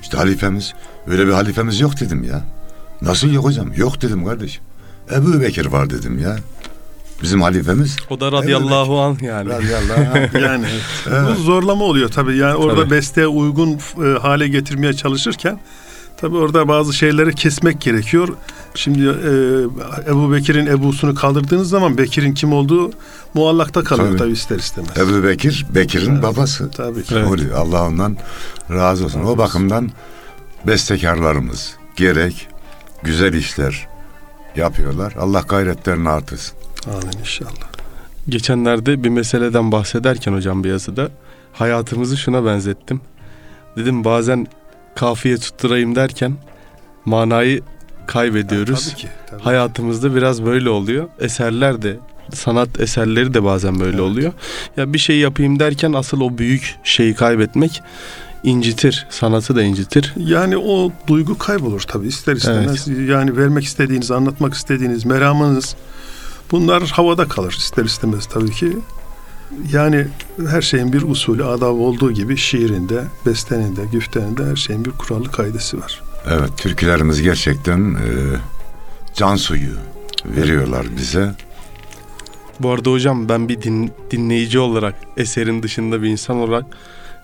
İşte 0.02 0.18
halifemiz. 0.18 0.74
Öyle 1.08 1.28
bir 1.28 1.32
halifemiz 1.32 1.80
yok 1.80 2.00
dedim 2.00 2.24
ya. 2.24 2.44
Nasıl 3.02 3.34
yok 3.34 3.46
hocam? 3.46 3.74
Yok 3.76 4.02
dedim 4.02 4.26
kardeşim. 4.26 4.64
Ebu 5.12 5.42
Bekir 5.42 5.66
var 5.66 5.90
dedim 5.90 6.20
ya. 6.20 6.38
Bizim 7.24 7.42
halifemiz. 7.42 7.98
O 8.10 8.20
da 8.20 8.32
radıyallahu 8.32 9.00
an 9.00 9.18
yani. 9.22 9.50
Radıyallahu. 9.50 10.38
Yani 10.44 10.66
bu 11.30 11.42
zorlama 11.42 11.86
oluyor 11.86 12.10
tabii. 12.10 12.38
Yani 12.38 12.56
orada 12.56 12.82
Tabii. 12.82 12.92
besteye 12.92 13.28
uygun 13.28 13.70
e, 14.06 14.20
hale 14.22 14.48
getirmeye 14.48 14.94
çalışırken 14.94 15.60
tabii 16.18 16.38
orada 16.38 16.68
bazı 16.68 16.94
şeyleri 16.94 17.36
kesmek 17.36 17.82
gerekiyor. 17.82 18.30
Şimdi 18.76 19.04
e, 19.06 20.12
Ebu 20.12 20.32
Bekir'in 20.34 20.66
Ebu'sunu 20.66 21.16
kaldırdığınız 21.16 21.70
zaman 21.70 21.98
Bekir'in 21.98 22.34
kim 22.34 22.54
olduğu 22.54 22.92
muallakta 23.34 23.84
kalıyor 23.84 24.08
Tabii. 24.10 24.18
tabii, 24.18 24.32
ister 24.32 24.56
istemez. 24.60 24.98
Ebu 24.98 25.24
Bekir, 25.24 25.66
Bekir'in 25.76 26.24
babası. 26.24 26.72
Tabii 26.72 27.04
ki. 27.04 27.16
Evet. 27.18 27.28
Oluyor. 27.28 27.58
Allah 27.58 27.88
ondan 27.88 28.18
razı 28.72 29.06
olsun. 29.06 29.24
O 29.24 29.38
bakımdan 29.38 29.92
bestekarlarımız 30.68 31.76
gerek 31.96 32.48
güzel 33.04 33.34
işler 33.34 33.88
yapıyorlar. 34.56 35.14
Allah 35.20 35.44
gayretlerini 35.50 36.10
artırsın. 36.10 36.59
Amin 36.90 37.20
inşallah. 37.20 37.70
Geçenlerde 38.30 39.04
bir 39.04 39.10
meseleden 39.10 39.72
bahsederken 39.72 40.34
hocam 40.34 40.64
bir 40.64 40.70
yazıda 40.70 41.10
hayatımızı 41.54 42.18
şuna 42.18 42.46
benzettim. 42.46 43.02
Dedim 43.78 44.04
bazen 44.04 44.48
kafiye 44.96 45.38
tutturayım 45.38 45.96
derken 45.96 46.34
manayı 47.06 47.62
kaybediyoruz. 48.08 48.86
Tabii 48.86 48.96
ki. 49.02 49.08
Tabii. 49.30 49.42
Hayatımızda 49.42 50.16
biraz 50.16 50.46
böyle 50.46 50.70
oluyor. 50.70 51.08
Eserler 51.20 51.82
de 51.82 51.98
sanat 52.34 52.80
eserleri 52.80 53.34
de 53.34 53.44
bazen 53.44 53.80
böyle 53.80 53.90
Evet. 53.90 54.00
oluyor. 54.00 54.34
Ya 54.78 54.94
bir 54.94 54.98
şey 55.00 55.18
yapayım 55.20 55.60
derken 55.60 55.94
asıl 55.94 56.22
o 56.22 56.38
büyük 56.38 56.76
şeyi 56.84 57.16
kaybetmek 57.16 57.82
incitir. 58.44 59.08
Sanatı 59.10 59.56
da 59.56 59.64
incitir. 59.64 60.14
Yani 60.18 60.58
o 60.58 60.92
duygu 61.08 61.38
kaybolur 61.38 61.82
tabii 61.82 62.08
ister 62.08 62.36
istemez. 62.36 62.88
Yani 62.88 63.38
vermek 63.38 63.64
istediğiniz, 63.64 64.12
anlatmak 64.12 64.54
istediğiniz 64.54 65.06
meramınız 65.06 65.76
bunlar 66.52 66.84
havada 66.84 67.28
kalır 67.28 67.56
ister 67.58 67.86
istemez 67.86 68.26
tabii 68.26 68.52
ki. 68.52 68.78
Yani 69.72 70.08
her 70.50 70.62
şeyin 70.62 70.94
bir 70.94 71.02
usulü, 71.02 71.46
adabı 71.46 71.80
olduğu 71.80 72.12
gibi 72.12 72.38
şiirinde, 72.38 73.04
besteninde, 73.26 73.86
güfteninde 73.92 74.46
her 74.46 74.56
şeyin 74.56 74.86
bir 74.86 74.92
kuralı 74.92 75.32
kaidesi 75.32 75.80
var. 75.80 76.02
Evet, 76.28 76.58
türkülerimiz 76.58 77.22
gerçekten 77.22 77.94
e, 77.94 78.10
can 79.14 79.36
suyu 79.36 79.72
veriyorlar 80.26 80.86
bize. 80.98 81.36
Bu 82.60 82.70
arada 82.70 82.92
hocam 82.92 83.30
ben 83.30 83.50
bir 83.50 83.62
din- 83.62 83.92
dinleyici 84.12 84.60
olarak 84.60 84.96
eserin 85.18 85.64
dışında 85.64 86.02
bir 86.02 86.08
insan 86.10 86.38
olarak 86.38 86.66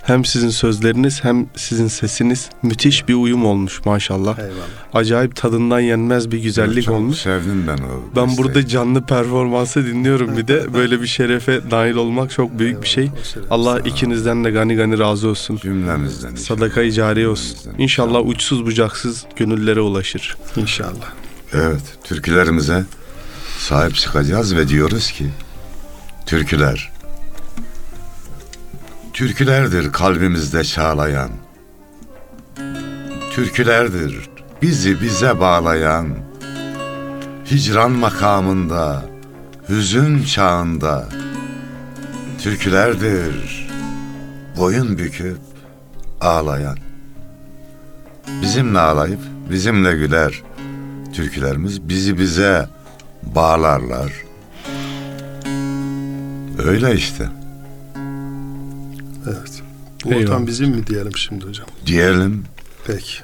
hem 0.06 0.26
sizin 0.26 0.50
sözleriniz 0.50 1.24
hem 1.24 1.48
sizin 1.56 1.88
sesiniz 1.88 2.50
müthiş 2.63 3.08
bir 3.08 3.13
uyum 3.13 3.46
olmuş 3.46 3.86
maşallah. 3.86 4.39
Eyvallah. 4.39 4.54
Acayip 4.94 5.36
tadından 5.36 5.80
yenmez 5.80 6.32
bir 6.32 6.39
güzellik 6.39 6.84
Çok 6.86 6.96
olmuş. 6.96 7.18
Sevdim 7.18 7.68
ben 7.68 7.78
o. 7.78 8.15
Ben 8.15 8.28
besteyi. 8.28 8.38
burada 8.38 8.68
canlı 8.68 9.06
performansı 9.06 9.86
dinliyorum 9.86 10.38
bir 10.38 10.48
de 10.48 10.74
böyle 10.74 11.02
bir 11.02 11.08
şerefe 11.08 11.72
dahil 11.72 11.96
olmak 11.96 12.32
çok 12.32 12.60
büyük 12.60 12.84
bir 12.84 12.88
şey. 12.88 13.04
Eyvallah, 13.04 13.20
o 13.22 13.24
selam. 13.24 13.48
Allah 13.50 13.80
ikinizden 13.80 14.44
de 14.44 14.52
gani 14.52 14.76
gani 14.76 15.00
razı 15.00 15.28
olsun. 15.28 15.58
cümlemizden. 15.58 16.36
Sadakayı 16.36 16.91
cariye 16.91 17.28
olsun. 17.28 17.58
Cümlemizden 17.58 17.84
İnşallah 17.84 18.26
uçsuz 18.26 18.65
bucaksız 18.65 19.26
gönüllere 19.36 19.82
ulaşır. 19.82 20.38
İnşallah. 20.56 21.12
Evet, 21.54 21.82
türkülerimize 22.04 22.84
sahip 23.60 23.96
çıkacağız 23.96 24.56
ve 24.56 24.68
diyoruz 24.68 25.12
ki 25.12 25.26
türküler 26.26 26.94
Türkülerdir 29.15 29.91
kalbimizde 29.91 30.63
çağlayan. 30.63 31.30
Türkülerdir 33.32 34.30
bizi 34.62 35.01
bize 35.01 35.39
bağlayan. 35.39 36.08
Hicran 37.51 37.91
makamında, 37.91 39.06
hüzün 39.69 40.23
çağında. 40.23 41.10
Türkülerdir 42.43 43.67
boyun 44.58 44.97
büküp 44.97 45.39
ağlayan. 46.21 46.78
Bizimle 48.41 48.80
ağlayıp 48.80 49.21
bizimle 49.51 49.95
güler. 49.95 50.43
Türkülerimiz 51.13 51.89
bizi 51.89 52.19
bize 52.19 52.69
bağlarlar. 53.23 54.12
Öyle 56.65 56.95
işte. 56.95 57.30
Evet. 59.27 59.61
Bu 60.05 60.09
Eyvallah. 60.13 60.25
vatan 60.25 60.47
bizim 60.47 60.69
mi 60.69 60.88
diyelim 60.88 61.15
şimdi 61.17 61.45
hocam? 61.45 61.67
Diyelim 61.85 62.43
Peki. 62.88 63.17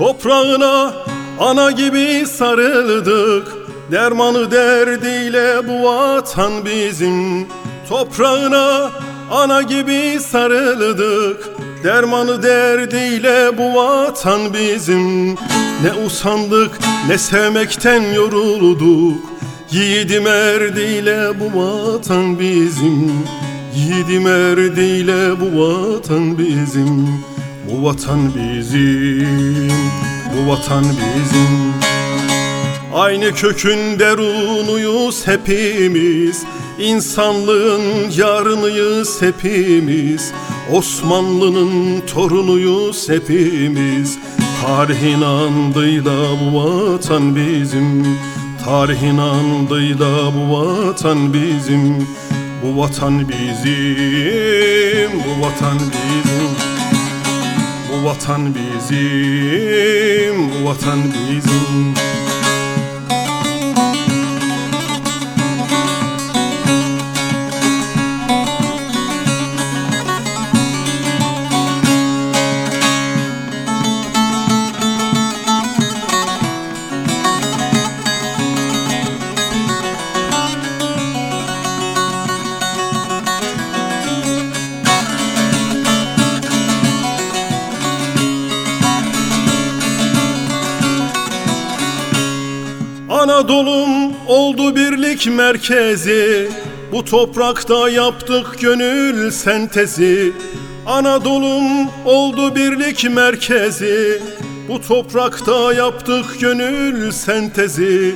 Toprağına 0.00 0.92
ana 1.38 1.70
gibi 1.70 2.26
sarıldık. 2.26 3.48
Dermanı 3.92 4.50
derdiyle 4.50 5.68
bu 5.68 5.84
vatan 5.84 6.64
bizim. 6.64 7.46
Toprağına 7.88 8.90
ana 9.30 9.62
gibi 9.62 10.20
sarıldık. 10.20 11.48
Dermanı 11.84 12.42
derdiyle 12.42 13.58
bu 13.58 13.74
vatan 13.74 14.54
bizim. 14.54 15.34
Ne 15.82 15.92
usandık 16.06 16.78
ne 17.08 17.18
sevmekten 17.18 18.02
yorulduk. 18.02 19.22
Yiğidim 19.70 20.26
erdiyle 20.26 21.40
bu 21.40 21.60
vatan 21.60 22.38
bizim. 22.38 23.12
Yiğidim 23.74 24.26
erdiyle 24.26 25.40
bu 25.40 25.60
vatan 25.60 26.38
bizim 26.38 27.08
Bu 27.70 27.84
vatan 27.84 28.32
bizim 28.34 29.68
Bu 30.32 30.50
vatan 30.50 30.84
bizim. 30.84 31.74
Aynı 32.94 33.34
kökün 33.34 33.98
derunuyuz 33.98 35.26
hepimiz 35.26 36.44
İnsanlığın 36.80 38.10
yarınıyız 38.16 39.22
hepimiz. 39.22 40.32
Osmanlı'nın 40.72 42.00
torunuyuz 42.00 43.08
hepimiz. 43.08 44.18
Tarihin 44.62 45.22
andıyla 45.22 46.16
bu 46.40 46.58
vatan 46.58 47.36
bizim. 47.36 48.06
Tarihin 48.64 49.18
andıyla 49.18 50.32
bu 50.34 50.52
vatan 50.52 51.34
bizim. 51.34 52.08
Bu 52.62 52.80
vatan 52.80 53.28
bizim 53.28 55.10
Bu 55.12 55.46
vatan 55.46 55.78
bizim 55.78 56.09
vatan 58.04 58.54
bizim 58.54 60.64
vatan 60.64 61.02
bizim 61.04 61.94
birlik 95.20 95.36
merkezi 95.36 96.48
Bu 96.92 97.04
toprakta 97.04 97.88
yaptık 97.88 98.60
gönül 98.60 99.30
sentezi. 99.30 100.32
Anadolu'm 100.86 101.88
oldu 102.04 102.54
birlik 102.54 103.10
merkezi 103.10 104.22
Bu 104.68 104.80
toprakta 104.80 105.72
yaptık 105.72 106.40
gönül 106.40 107.10
sentezi. 107.10 108.14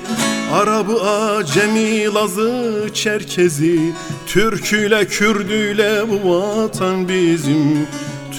Arabı, 0.53 1.03
Acemi, 1.03 2.15
Lazı, 2.15 2.89
Çerkezi 2.95 3.93
Türküyle, 4.27 5.07
Kürdüyle 5.07 6.03
bu 6.09 6.31
vatan 6.31 7.09
bizim. 7.09 7.87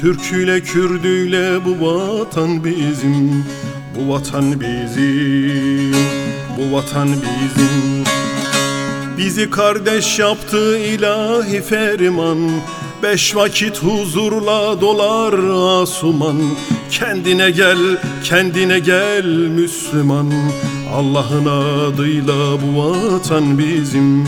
Türküyle, 0.01 0.61
Kürdüyle 0.61 1.65
bu 1.65 1.87
vatan 1.87 2.63
bizim. 2.63 3.45
Bu 3.95 4.13
vatan 4.13 4.61
bizim 4.61 5.93
Bu 6.57 6.75
vatan 6.75 7.07
bizim 7.11 8.04
Bizi 9.17 9.49
kardeş 9.49 10.19
yaptı 10.19 10.77
ilahi 10.77 11.61
ferman. 11.61 12.37
Beş 13.03 13.35
vakit 13.35 13.83
huzurla 13.83 14.81
dolar 14.81 15.33
asuman. 15.81 16.41
Kendine 16.91 17.51
gel, 17.51 17.77
kendine 18.23 18.79
gel 18.79 19.25
Müslüman. 19.25 20.31
Allah'ın 20.93 21.45
adıyla 21.45 22.57
bu 22.61 22.77
vatan 22.77 23.57
bizim. 23.57 24.27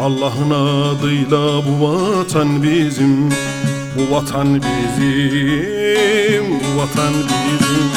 Allah'ın 0.00 0.50
adıyla 0.50 1.62
bu 1.66 1.86
vatan 1.86 2.62
bizim. 2.62 3.30
Bu 3.96 4.14
vatan 4.14 4.54
bizim, 4.54 6.44
bu 6.50 6.80
vatan 6.80 7.14
bizim. 7.14 7.90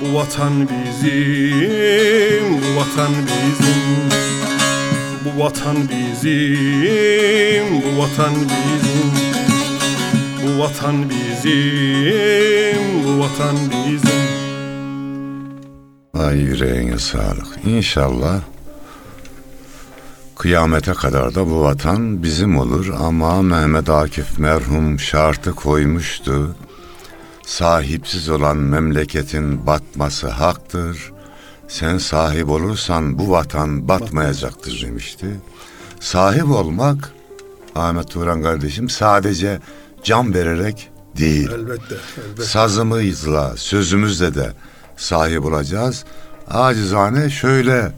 Bu 0.00 0.18
vatan 0.18 0.68
bizim, 0.68 1.32
bu 2.52 2.80
vatan 2.80 3.12
bizim 3.26 3.89
bu 5.40 5.44
vatan 5.44 5.76
bizim, 5.76 7.82
bu 7.82 8.02
vatan 8.02 8.34
bizim 8.34 9.10
Bu 10.42 10.62
vatan 10.62 11.10
bizim, 11.10 13.04
bu 13.04 13.20
vatan 13.20 13.56
bizim 13.70 14.30
Ay 16.14 16.38
yüreğine 16.38 16.98
sağlık. 16.98 17.46
İnşallah 17.66 18.40
kıyamete 20.38 20.92
kadar 20.92 21.34
da 21.34 21.50
bu 21.50 21.62
vatan 21.62 22.22
bizim 22.22 22.58
olur 22.58 22.94
ama 22.98 23.42
Mehmet 23.42 23.90
Akif 23.90 24.38
merhum 24.38 25.00
şartı 25.00 25.54
koymuştu. 25.54 26.56
Sahipsiz 27.46 28.28
olan 28.28 28.56
memleketin 28.56 29.66
batması 29.66 30.28
haktır. 30.28 31.12
Sen 31.70 31.98
sahip 31.98 32.48
olursan 32.48 33.18
bu 33.18 33.30
vatan 33.30 33.88
batmayacaktır 33.88 34.82
demişti. 34.86 35.26
Sahip 36.00 36.50
olmak 36.50 37.12
Ahmet 37.74 38.10
Turan 38.10 38.42
kardeşim 38.42 38.88
sadece 38.88 39.60
can 40.04 40.34
vererek 40.34 40.90
değil 41.18 41.50
Elbette, 41.52 41.94
elbette. 42.26 42.42
sazımızla, 42.42 43.56
sözümüzle 43.56 44.34
de 44.34 44.52
sahip 44.96 45.44
olacağız. 45.44 46.04
Acizane 46.50 47.30
şöyle 47.30 47.92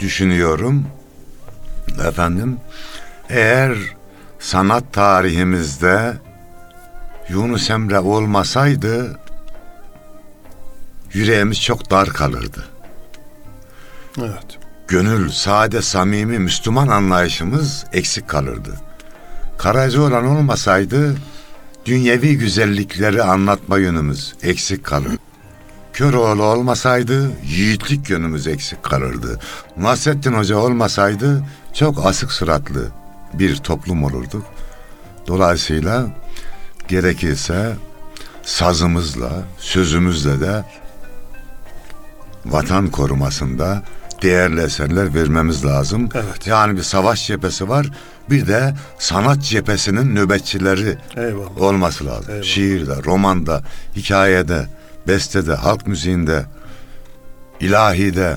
düşünüyorum. 0.00 0.84
Efendim, 2.08 2.56
eğer 3.28 3.76
sanat 4.38 4.92
tarihimizde 4.92 6.14
Yunus 7.28 7.70
Emre 7.70 8.00
olmasaydı 8.00 9.18
yüreğimiz 11.12 11.62
çok 11.62 11.90
dar 11.90 12.08
kalırdı. 12.08 12.71
Evet. 14.18 14.58
Gönül, 14.88 15.30
sade, 15.30 15.82
samimi, 15.82 16.38
Müslüman 16.38 16.88
anlayışımız 16.88 17.84
eksik 17.92 18.28
kalırdı. 18.28 18.74
Karacaoğlan 19.58 20.26
olmasaydı 20.26 21.16
dünyevi 21.84 22.38
güzellikleri 22.38 23.22
anlatma 23.22 23.78
yönümüz 23.78 24.34
eksik 24.42 24.84
kalır. 24.84 25.18
Köroğlu 25.92 26.42
olmasaydı 26.42 27.30
yiğitlik 27.44 28.10
yönümüz 28.10 28.46
eksik 28.46 28.82
kalırdı. 28.82 29.40
Nasrettin 29.76 30.32
Hoca 30.32 30.56
olmasaydı 30.56 31.44
çok 31.74 32.06
asık 32.06 32.32
suratlı 32.32 32.88
bir 33.34 33.56
toplum 33.56 34.04
olurduk. 34.04 34.44
Dolayısıyla 35.26 36.06
gerekirse 36.88 37.76
sazımızla, 38.42 39.30
sözümüzle 39.58 40.40
de 40.40 40.64
vatan 42.44 42.90
korumasında 42.90 43.82
değerli 44.22 44.60
eserler 44.60 45.14
vermemiz 45.14 45.64
lazım. 45.64 46.08
Evet. 46.14 46.46
Yani 46.46 46.76
bir 46.76 46.82
savaş 46.82 47.26
cephesi 47.26 47.68
var, 47.68 47.86
bir 48.30 48.46
de 48.46 48.74
sanat 48.98 49.42
cephesinin 49.42 50.14
nöbetçileri 50.14 50.98
Eyvallah. 51.16 51.60
olması 51.60 52.06
lazım. 52.06 52.30
Eyvallah. 52.30 52.44
Şiirde, 52.44 52.94
romanda, 53.04 53.62
hikayede, 53.96 54.66
bestede, 55.08 55.54
halk 55.54 55.86
müziğinde, 55.86 56.44
ilahide, 57.60 58.36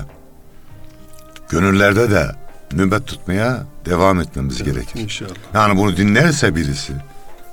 gönüllerde 1.48 2.10
de 2.10 2.30
nöbet 2.72 3.06
tutmaya 3.06 3.66
devam 3.86 4.20
etmemiz 4.20 4.62
gerekir. 4.62 5.00
İnşallah. 5.00 5.34
Yani 5.54 5.76
bunu 5.78 5.96
dinlerse 5.96 6.56
birisi 6.56 6.92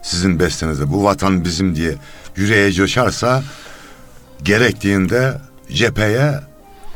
sizin 0.02 0.40
bestenizde 0.40 0.92
bu 0.92 1.04
vatan 1.04 1.46
bizim 1.46 1.76
diye 1.76 1.96
yüreğe 2.36 2.72
coşarsa 2.72 3.44
gerektiğinde 4.44 5.42
cepheye 5.72 6.40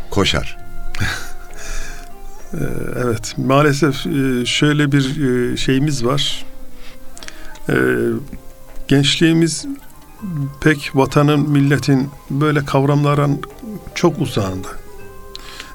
koşar. 0.10 0.58
Ee, 2.54 2.58
Evet, 3.04 3.36
maalesef 3.38 4.08
e, 4.08 4.46
şöyle 4.46 4.92
bir 4.92 5.28
e, 5.54 5.58
şeyimiz 5.58 6.06
var. 6.06 6.46
Ee, 7.70 7.74
Gençliğimiz 8.88 9.66
pek 10.62 10.92
vatanın, 10.94 11.50
milletin 11.50 12.10
böyle 12.30 12.66
kavramların 12.66 13.42
çok 13.96 14.22
uzağında. 14.22 14.68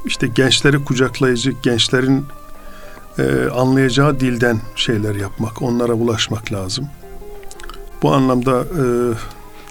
İşte 0.06 0.26
gençleri 0.26 0.84
kucaklayıcı, 0.84 1.52
gençlerin 1.62 2.24
e, 3.18 3.48
anlayacağı 3.54 4.20
dilden 4.20 4.60
şeyler 4.76 5.14
yapmak, 5.14 5.62
onlara 5.62 5.92
ulaşmak 5.92 6.52
lazım. 6.52 6.88
Bu 8.02 8.12
anlamda 8.12 8.64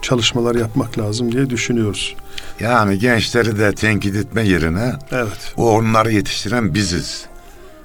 çalışmalar 0.01 0.55
yapmak 0.55 0.97
lazım 0.99 1.31
diye 1.31 1.49
düşünüyoruz. 1.49 2.15
Yani 2.61 2.99
gençleri 2.99 3.59
de 3.59 3.75
tenkit 3.75 4.15
etme 4.15 4.47
yerine 4.47 4.93
Evet, 5.11 5.53
o 5.57 5.71
onları 5.71 6.11
yetiştiren 6.11 6.73
biziz. 6.73 7.25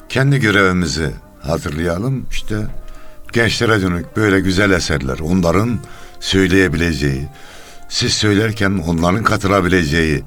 Kendi 0.09 0.41
görevimizi 0.41 1.11
hatırlayalım. 1.43 2.27
İşte 2.31 2.57
gençlere 3.33 3.83
dönük 3.83 4.17
böyle 4.17 4.41
güzel 4.41 4.71
eserler, 4.71 5.19
onların 5.19 5.79
söyleyebileceği, 6.21 7.29
siz 7.89 8.13
söylerken 8.13 8.83
onların 8.87 9.23
katılabileceği 9.23 10.23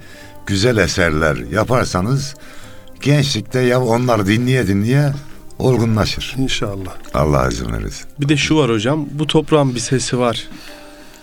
güzel 0.45 0.77
eserler 0.77 1.35
yaparsanız 1.35 2.35
gençlikte 3.01 3.59
ya 3.59 3.81
onlar 3.81 4.27
dinleye 4.27 4.67
dinleye 4.67 5.11
olgunlaşır. 5.59 6.35
inşallah. 6.37 6.91
Allah 7.13 7.47
izin 7.47 7.73
verirse. 7.73 8.05
Bir 8.19 8.29
de 8.29 8.37
şu 8.37 8.57
var 8.57 8.71
hocam. 8.71 9.05
Bu 9.11 9.27
toprağın 9.27 9.75
bir 9.75 9.79
sesi 9.79 10.19
var. 10.19 10.47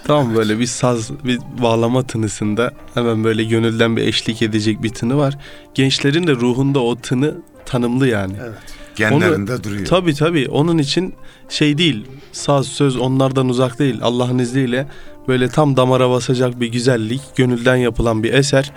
Tam 0.06 0.34
böyle 0.34 0.58
bir 0.58 0.66
saz, 0.66 1.10
bir 1.24 1.38
bağlama 1.62 2.02
tınısında 2.02 2.72
hemen 2.94 3.24
böyle 3.24 3.44
gönülden 3.44 3.96
bir 3.96 4.02
eşlik 4.02 4.42
edecek 4.42 4.82
bir 4.82 4.88
tını 4.88 5.16
var. 5.16 5.38
Gençlerin 5.74 6.26
de 6.26 6.32
ruhunda 6.32 6.80
o 6.80 6.96
tını 6.96 7.34
tanımlı 7.66 8.08
yani. 8.08 8.32
Evet. 8.44 8.58
Genlerinde 8.96 9.64
duruyor. 9.64 9.86
Tabii 9.86 10.14
tabii. 10.14 10.48
Onun 10.48 10.78
için 10.78 11.14
şey 11.48 11.78
değil. 11.78 12.04
Saz, 12.32 12.66
söz 12.66 12.96
onlardan 12.96 13.48
uzak 13.48 13.78
değil. 13.78 13.98
Allah'ın 14.02 14.38
izniyle 14.38 14.86
böyle 15.28 15.48
tam 15.48 15.76
damara 15.76 16.10
basacak 16.10 16.60
bir 16.60 16.66
güzellik, 16.66 17.20
gönülden 17.36 17.76
yapılan 17.76 18.22
bir 18.22 18.34
eser 18.34 18.72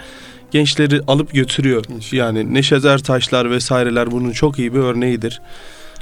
gençleri 0.52 1.02
alıp 1.08 1.34
götürüyor. 1.34 1.86
İnşallah. 1.96 2.14
Yani 2.14 2.54
Neşet 2.54 2.86
Ertaşlar 2.86 3.52
vesaireler 3.52 4.12
bunun 4.12 4.32
çok 4.32 4.60
iyi 4.60 4.74
bir 4.74 4.80
örneğidir. 4.80 5.42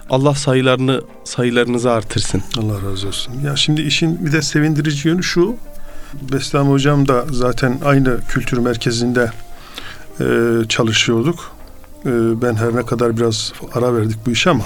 Allah 0.09 0.35
sayılarını 0.35 1.01
sayılarınızı 1.23 1.91
artırsın. 1.91 2.43
Allah 2.57 2.91
razı 2.91 3.07
olsun. 3.07 3.33
Ya 3.45 3.55
şimdi 3.55 3.81
işin 3.81 4.25
bir 4.25 4.31
de 4.31 4.41
sevindirici 4.41 5.07
yönü 5.07 5.23
şu. 5.23 5.55
Beslami 6.31 6.69
Hocam 6.69 7.07
da 7.07 7.25
zaten 7.31 7.79
aynı 7.85 8.21
kültür 8.21 8.57
merkezinde 8.57 9.31
e, 10.19 10.25
çalışıyorduk. 10.69 11.51
E, 12.05 12.09
ben 12.41 12.55
her 12.55 12.75
ne 12.75 12.85
kadar 12.85 13.17
biraz 13.17 13.53
ara 13.73 13.95
verdik 13.95 14.17
bu 14.25 14.31
işe 14.31 14.49
ama 14.49 14.63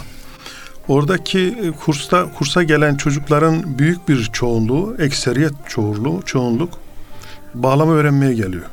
oradaki 0.87 1.39
e, 1.39 1.71
kursta 1.71 2.31
kursa 2.37 2.63
gelen 2.63 2.95
çocukların 2.95 3.79
büyük 3.79 4.09
bir 4.09 4.29
çoğunluğu, 4.33 4.95
ekseriyet 4.99 5.53
çoğunluğu, 5.67 6.21
çoğunluk 6.25 6.73
bağlama 7.53 7.93
öğrenmeye 7.93 8.33
geliyor. 8.33 8.65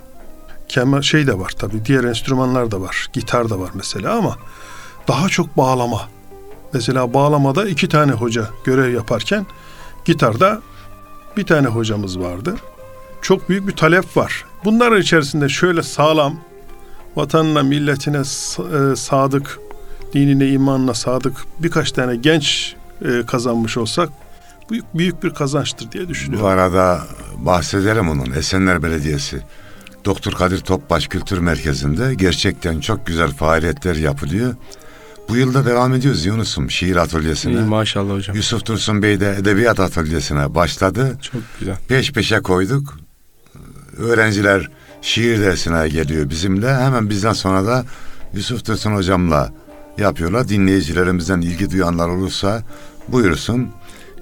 Kemal 0.68 1.02
şey 1.02 1.26
de 1.26 1.38
var 1.38 1.52
tabii, 1.58 1.84
diğer 1.84 2.04
enstrümanlar 2.04 2.70
da 2.70 2.80
var. 2.80 3.06
Gitar 3.12 3.50
da 3.50 3.60
var 3.60 3.70
mesela 3.74 4.16
ama 4.16 4.36
daha 5.08 5.28
çok 5.28 5.56
bağlama. 5.56 6.17
Mesela 6.72 7.14
bağlamada 7.14 7.68
iki 7.68 7.88
tane 7.88 8.12
hoca 8.12 8.48
görev 8.64 8.94
yaparken 8.94 9.46
gitarda 10.04 10.60
bir 11.36 11.46
tane 11.46 11.66
hocamız 11.68 12.18
vardı. 12.20 12.56
Çok 13.22 13.48
büyük 13.48 13.68
bir 13.68 13.76
talep 13.76 14.16
var. 14.16 14.44
Bunların 14.64 15.00
içerisinde 15.00 15.48
şöyle 15.48 15.82
sağlam, 15.82 16.40
vatanına, 17.16 17.62
milletine 17.62 18.18
e, 18.18 18.96
sadık, 18.96 19.58
dinine, 20.12 20.48
imanına 20.48 20.94
sadık 20.94 21.32
birkaç 21.58 21.92
tane 21.92 22.16
genç 22.16 22.74
e, 23.04 23.26
kazanmış 23.26 23.76
olsak 23.76 24.08
büyük 24.70 24.84
büyük 24.94 25.22
bir 25.22 25.30
kazançtır 25.30 25.92
diye 25.92 26.04
Bu 26.04 26.08
düşünüyorum. 26.08 26.46
arada 26.46 27.00
bahsedelim 27.36 28.08
onun. 28.08 28.30
Esenler 28.32 28.82
Belediyesi. 28.82 29.40
Doktor 30.04 30.32
Kadir 30.32 30.58
Topbaş 30.60 31.06
Kültür 31.06 31.38
Merkezi'nde 31.38 32.14
gerçekten 32.14 32.80
çok 32.80 33.06
güzel 33.06 33.28
faaliyetler 33.30 33.94
yapılıyor. 33.96 34.54
Bu 35.28 35.36
yılda 35.36 35.66
devam 35.66 35.94
ediyoruz 35.94 36.26
Yunus'um 36.26 36.70
şiir 36.70 36.94
İyi, 36.96 37.00
atölyesine. 37.00 37.60
maşallah 37.60 38.14
hocam. 38.14 38.36
Yusuf 38.36 38.66
Dursun 38.66 39.02
Bey 39.02 39.20
de 39.20 39.36
edebiyat 39.40 39.80
atölyesine 39.80 40.54
başladı. 40.54 41.18
Çok 41.22 41.40
güzel. 41.58 41.76
Peş 41.88 42.12
peşe 42.12 42.40
koyduk. 42.40 42.98
Öğrenciler 43.98 44.70
şiir 45.02 45.40
dersine 45.40 45.88
geliyor 45.88 46.30
bizimle. 46.30 46.74
Hemen 46.74 47.10
bizden 47.10 47.32
sonra 47.32 47.66
da 47.66 47.84
Yusuf 48.34 48.66
Dursun 48.66 48.92
hocamla 48.94 49.52
yapıyorlar. 49.98 50.48
Dinleyicilerimizden 50.48 51.40
ilgi 51.40 51.70
duyanlar 51.70 52.08
olursa 52.08 52.62
buyursun 53.08 53.68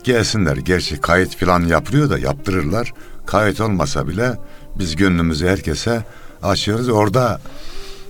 gelsinler. 0.04 0.56
Gerçi 0.56 1.00
kayıt 1.00 1.36
falan 1.36 1.60
yapılıyor 1.60 2.10
da 2.10 2.18
yaptırırlar. 2.18 2.92
Kayıt 3.26 3.60
olmasa 3.60 4.08
bile 4.08 4.32
biz 4.78 4.96
gönlümüzü 4.96 5.46
herkese 5.48 6.04
açıyoruz. 6.42 6.88
Orada 6.88 7.40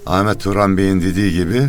Ahmet 0.06 0.40
Turan 0.40 0.76
Bey'in 0.76 1.00
dediği 1.00 1.32
gibi 1.32 1.68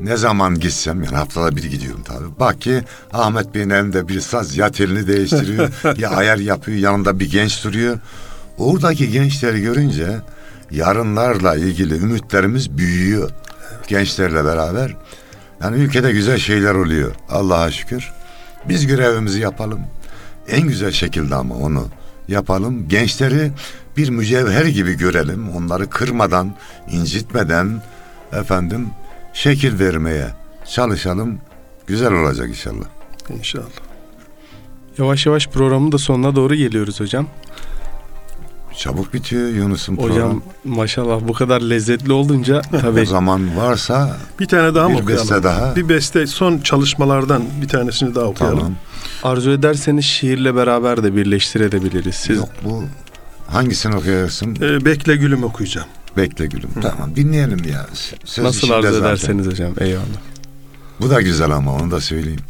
ne 0.00 0.16
zaman 0.16 0.60
gitsem 0.60 1.02
yani 1.02 1.16
haftada 1.16 1.56
bir 1.56 1.64
gidiyorum 1.64 2.02
tabii. 2.04 2.40
Bak 2.40 2.60
ki 2.60 2.82
Ahmet 3.12 3.54
Bey'in 3.54 3.70
elinde 3.70 4.08
bir 4.08 4.20
saz 4.20 4.56
ya 4.56 4.70
telini 4.70 5.06
değiştiriyor 5.06 5.70
ya 5.96 6.10
ayar 6.10 6.36
yapıyor 6.36 6.78
yanında 6.78 7.20
bir 7.20 7.30
genç 7.30 7.64
duruyor. 7.64 7.98
Oradaki 8.58 9.10
gençleri 9.10 9.60
görünce 9.62 10.16
yarınlarla 10.70 11.56
ilgili 11.56 11.96
ümitlerimiz 11.96 12.78
büyüyor. 12.78 13.30
Gençlerle 13.88 14.44
beraber. 14.44 14.96
Yani 15.62 15.76
ülkede 15.76 16.12
güzel 16.12 16.38
şeyler 16.38 16.74
oluyor. 16.74 17.14
Allah'a 17.30 17.70
şükür. 17.70 18.12
Biz 18.68 18.86
görevimizi 18.86 19.40
yapalım. 19.40 19.80
En 20.48 20.68
güzel 20.68 20.92
şekilde 20.92 21.34
ama 21.34 21.54
onu 21.54 21.88
yapalım. 22.28 22.88
Gençleri 22.88 23.52
bir 23.96 24.08
mücevher 24.08 24.64
gibi 24.64 24.94
görelim. 24.94 25.50
Onları 25.50 25.90
kırmadan, 25.90 26.54
incitmeden 26.90 27.82
efendim 28.32 28.90
şekil 29.42 29.78
vermeye 29.78 30.26
çalışalım. 30.74 31.38
Güzel 31.86 32.12
olacak 32.12 32.48
inşallah. 32.48 32.84
İnşallah. 33.38 33.64
Yavaş 34.98 35.26
yavaş 35.26 35.48
programın 35.48 35.92
da 35.92 35.98
sonuna 35.98 36.36
doğru 36.36 36.54
geliyoruz 36.54 37.00
hocam. 37.00 37.26
Çabuk 38.76 39.14
bitiyor 39.14 39.48
Yunus'un 39.48 39.96
programı. 39.96 40.14
Hocam 40.14 40.42
maşallah 40.64 41.20
bu 41.28 41.32
kadar 41.32 41.60
lezzetli 41.60 42.12
olunca 42.12 42.62
O 42.74 42.78
tabii 42.80 43.06
zaman 43.06 43.56
varsa 43.56 44.16
Bir 44.40 44.46
tane 44.48 44.74
daha 44.74 44.88
mı 44.88 44.94
bir 44.96 45.02
okuyalım? 45.02 45.28
beste 45.28 45.42
daha. 45.42 45.76
Bir 45.76 45.88
beste 45.88 46.26
son 46.26 46.58
çalışmalardan 46.58 47.42
bir 47.62 47.68
tanesini 47.68 48.14
daha 48.14 48.24
okuyalım. 48.24 48.58
Tamam. 48.58 48.74
arzu 49.22 49.50
ederseniz 49.50 50.04
şiirle 50.04 50.54
beraber 50.54 51.02
de 51.02 51.16
birleştirebiliriz. 51.16 52.14
Siz 52.14 52.36
Yok 52.36 52.48
bu 52.64 52.84
hangisini 53.46 53.96
okuyarsın? 53.96 54.56
Ee, 54.62 54.84
Bekle 54.84 55.16
gülüm 55.16 55.44
okuyacağım. 55.44 55.88
Bekle 56.18 56.46
gülüm. 56.46 56.70
Tamam 56.82 57.16
dinleyelim 57.16 57.64
ya. 57.64 57.86
Söz 58.24 58.44
nasıl 58.44 58.70
arzu 58.70 58.88
ederseniz 59.00 59.46
hocam. 59.46 59.74
Eyvallah. 59.80 60.20
Bu 61.00 61.10
da 61.10 61.20
güzel 61.20 61.50
ama 61.50 61.74
onu 61.74 61.90
da 61.90 62.00
söyleyeyim. 62.00 62.40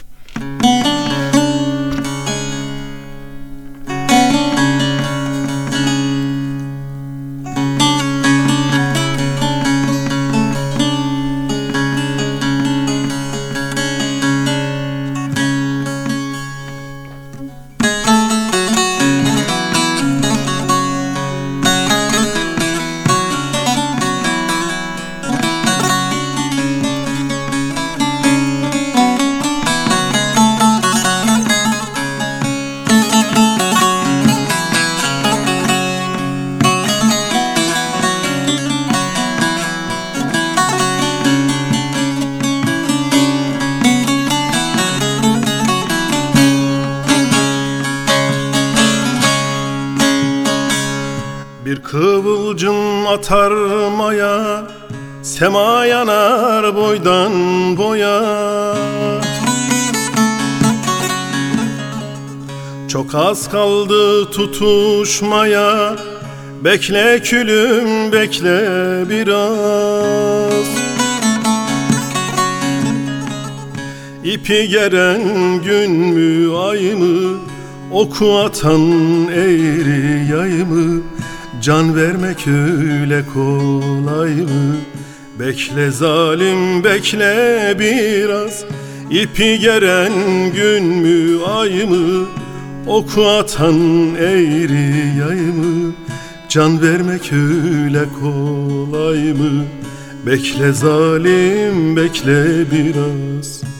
Sema 55.38 55.86
yanar 55.86 56.76
boydan 56.76 57.32
boya. 57.76 58.22
Çok 62.88 63.14
az 63.14 63.50
kaldı 63.50 64.30
tutuşmaya. 64.30 65.96
Bekle 66.64 67.22
külüm 67.22 68.12
bekle 68.12 68.60
biraz. 69.08 70.68
İpi 74.24 74.68
geren 74.68 75.22
gün 75.62 75.90
mü 75.90 76.56
ay 76.56 76.94
mı? 76.94 77.38
Oku 77.92 78.38
atan 78.38 78.92
eğri 79.28 80.32
yay 80.32 80.64
mı? 80.64 81.02
Can 81.62 81.96
vermek 81.96 82.46
öyle 82.46 83.22
kolay 83.34 84.30
mı 84.30 84.76
Bekle 85.38 85.90
zalim 85.90 86.84
bekle 86.84 87.76
biraz. 87.78 88.64
İpi 89.10 89.58
geren 89.58 90.12
gün 90.52 90.84
mü 90.84 91.44
ay 91.44 91.84
mı? 91.84 92.26
Oku 92.86 93.26
atan 93.26 93.78
eğri 94.14 95.18
yay 95.18 95.40
mı? 95.40 95.92
Can 96.48 96.82
vermek 96.82 97.32
öyle 97.32 98.04
kolay 98.20 99.32
mı? 99.32 99.64
Bekle 100.26 100.72
zalim 100.72 101.96
bekle 101.96 102.70
biraz 102.70 103.77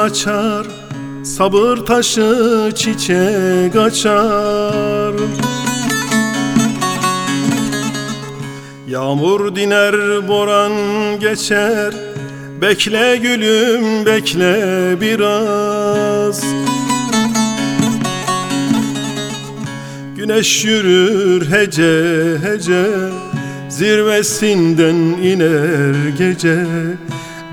naçar 0.00 0.66
Sabır 1.24 1.76
taşı 1.76 2.72
çiçek 2.74 3.76
açar. 3.76 5.14
Yağmur 8.88 9.56
diner 9.56 10.28
boran 10.28 10.72
geçer 11.20 11.94
Bekle 12.60 13.16
gülüm 13.16 14.06
bekle 14.06 14.96
biraz. 15.00 16.44
Güneş 20.16 20.64
yürür 20.64 21.50
hece 21.50 22.36
hece 22.42 22.86
Zirvesinden 23.68 24.96
iner 25.22 26.08
gece 26.18 26.66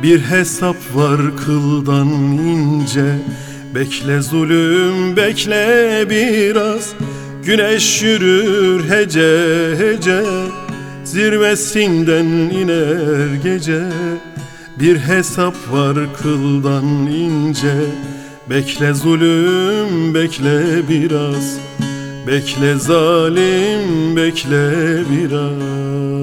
Bir 0.03 0.19
hesap 0.19 0.75
var 0.93 1.19
kıldan 1.45 2.07
ince. 2.37 3.15
Bekle 3.75 4.21
zulüm 4.21 5.15
bekle 5.15 6.05
biraz. 6.09 6.93
Güneş 7.45 8.01
yürür 8.03 8.89
hece 8.89 9.75
hece. 9.77 10.23
Zirvesinden 11.03 12.25
iner 12.25 13.35
gece. 13.43 13.83
Bir 14.79 14.97
hesap 14.97 15.55
var 15.71 15.97
kıldan 16.21 16.85
ince. 17.07 17.75
Bekle 18.49 18.93
zulüm 18.93 20.13
bekle 20.13 20.63
biraz. 20.89 21.57
Bekle 22.27 22.75
zalim 22.75 24.15
bekle 24.15 24.73
biraz 25.11 26.16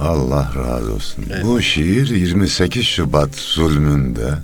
Allah 0.00 0.52
razı 0.56 0.94
olsun. 0.94 1.24
Bu 1.44 1.62
şiir 1.62 2.08
28 2.08 2.86
Şubat 2.86 3.34
zulmünde, 3.34 4.34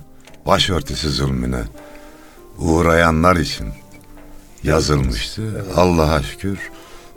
başörtüsü 0.46 1.10
zulmüne 1.10 1.62
uğrayanlar 2.58 3.36
için 3.36 3.66
yazılmıştı. 4.62 5.64
Allah'a 5.76 6.22
şükür 6.22 6.58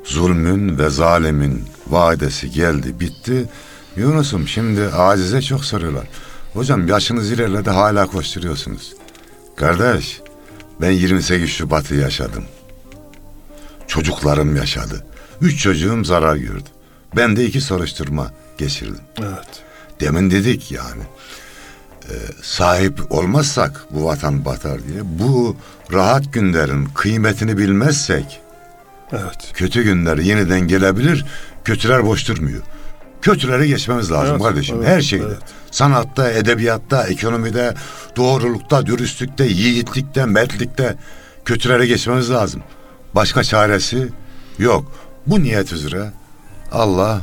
zulmün 0.03 0.77
ve 0.77 0.89
zalimin 0.89 1.63
vadesi 1.87 2.51
geldi, 2.51 2.99
bitti. 2.99 3.49
Yunus'um 3.97 4.47
şimdi 4.47 4.81
acize 4.87 5.41
çok 5.41 5.65
soruyorlar. 5.65 6.07
Hocam 6.53 6.87
yaşınız 6.87 7.31
ilerledi 7.31 7.69
hala 7.69 8.07
koşturuyorsunuz. 8.07 8.93
Kardeş 9.55 10.21
ben 10.81 10.91
28 10.91 11.49
Şubat'ı 11.49 11.95
yaşadım. 11.95 12.43
Çocuklarım 13.87 14.55
yaşadı. 14.55 15.05
Üç 15.41 15.63
çocuğum 15.63 16.05
zarar 16.05 16.35
gördü. 16.35 16.69
Ben 17.15 17.35
de 17.35 17.45
iki 17.45 17.61
soruşturma 17.61 18.31
geçirdim. 18.57 18.99
Evet. 19.19 19.63
Demin 19.99 20.31
dedik 20.31 20.71
yani. 20.71 21.03
e, 22.09 22.13
sahip 22.41 23.11
olmazsak 23.11 23.85
bu 23.91 24.05
vatan 24.05 24.45
batar 24.45 24.83
diye. 24.87 25.01
Bu 25.03 25.55
rahat 25.93 26.33
günlerin 26.33 26.85
kıymetini 26.85 27.57
bilmezsek 27.57 28.39
Evet. 29.11 29.51
kötü 29.53 29.83
günler 29.83 30.17
yeniden 30.17 30.59
gelebilir. 30.67 31.25
Kötüler 31.65 32.05
boş 32.05 32.27
durmuyor. 32.27 32.61
Kötüleri 33.21 33.67
geçmemiz 33.67 34.11
lazım 34.11 34.31
Evet, 34.35 34.43
kardeşim. 34.43 34.75
evet, 34.77 34.87
Her 34.87 35.01
şeyde. 35.01 35.25
evet. 35.25 35.37
Sanatta, 35.71 36.31
edebiyatta, 36.31 37.07
ekonomide, 37.07 37.73
doğrulukta, 38.15 38.85
dürüstlükte, 38.85 39.45
yiğitlikte, 39.45 40.25
mertlikte 40.25 40.95
kötüleri 41.45 41.87
geçmemiz 41.87 42.31
lazım. 42.31 42.63
Başka 43.15 43.43
çaresi 43.43 44.09
yok. 44.59 44.91
Bu 45.27 45.43
niyet 45.43 45.73
üzere 45.73 46.11
Allah 46.71 47.21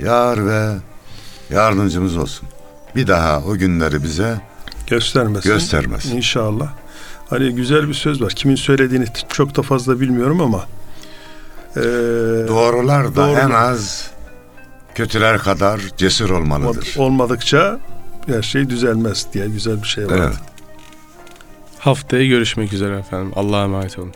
yar 0.00 0.46
ve 0.46 0.72
yardımcımız 1.50 2.16
olsun. 2.16 2.48
Bir 2.96 3.06
daha 3.06 3.40
o 3.42 3.54
günleri 3.54 4.02
bize 4.02 4.40
Göstermesin. 4.86 5.50
göstermesin. 5.50 6.16
İnşallah. 6.16 6.68
Hani 7.30 7.54
güzel 7.54 7.88
bir 7.88 7.94
söz 7.94 8.22
var. 8.22 8.30
Kimin 8.32 8.54
söylediğini 8.56 9.04
çok 9.28 9.56
da 9.56 9.62
fazla 9.62 10.00
bilmiyorum 10.00 10.40
ama 10.40 10.66
eee, 11.76 11.82
Doğrular 12.48 13.16
da 13.16 13.28
Doğru. 13.28 13.38
en 13.38 13.50
az 13.50 14.10
kötüler 14.94 15.38
kadar 15.38 15.80
cesur 15.96 16.30
olmalıdır. 16.30 16.94
olmadıkça 16.98 17.78
her 18.26 18.42
şey 18.42 18.70
düzelmez 18.70 19.26
diye 19.32 19.46
güzel 19.48 19.82
bir 19.82 19.88
şey 19.88 20.06
var. 20.06 20.18
Evet. 20.18 20.34
Haftaya 21.78 22.26
görüşmek 22.26 22.72
üzere 22.72 22.98
efendim. 22.98 23.32
Allah'a 23.36 23.64
emanet 23.64 23.98
olun. 23.98 24.12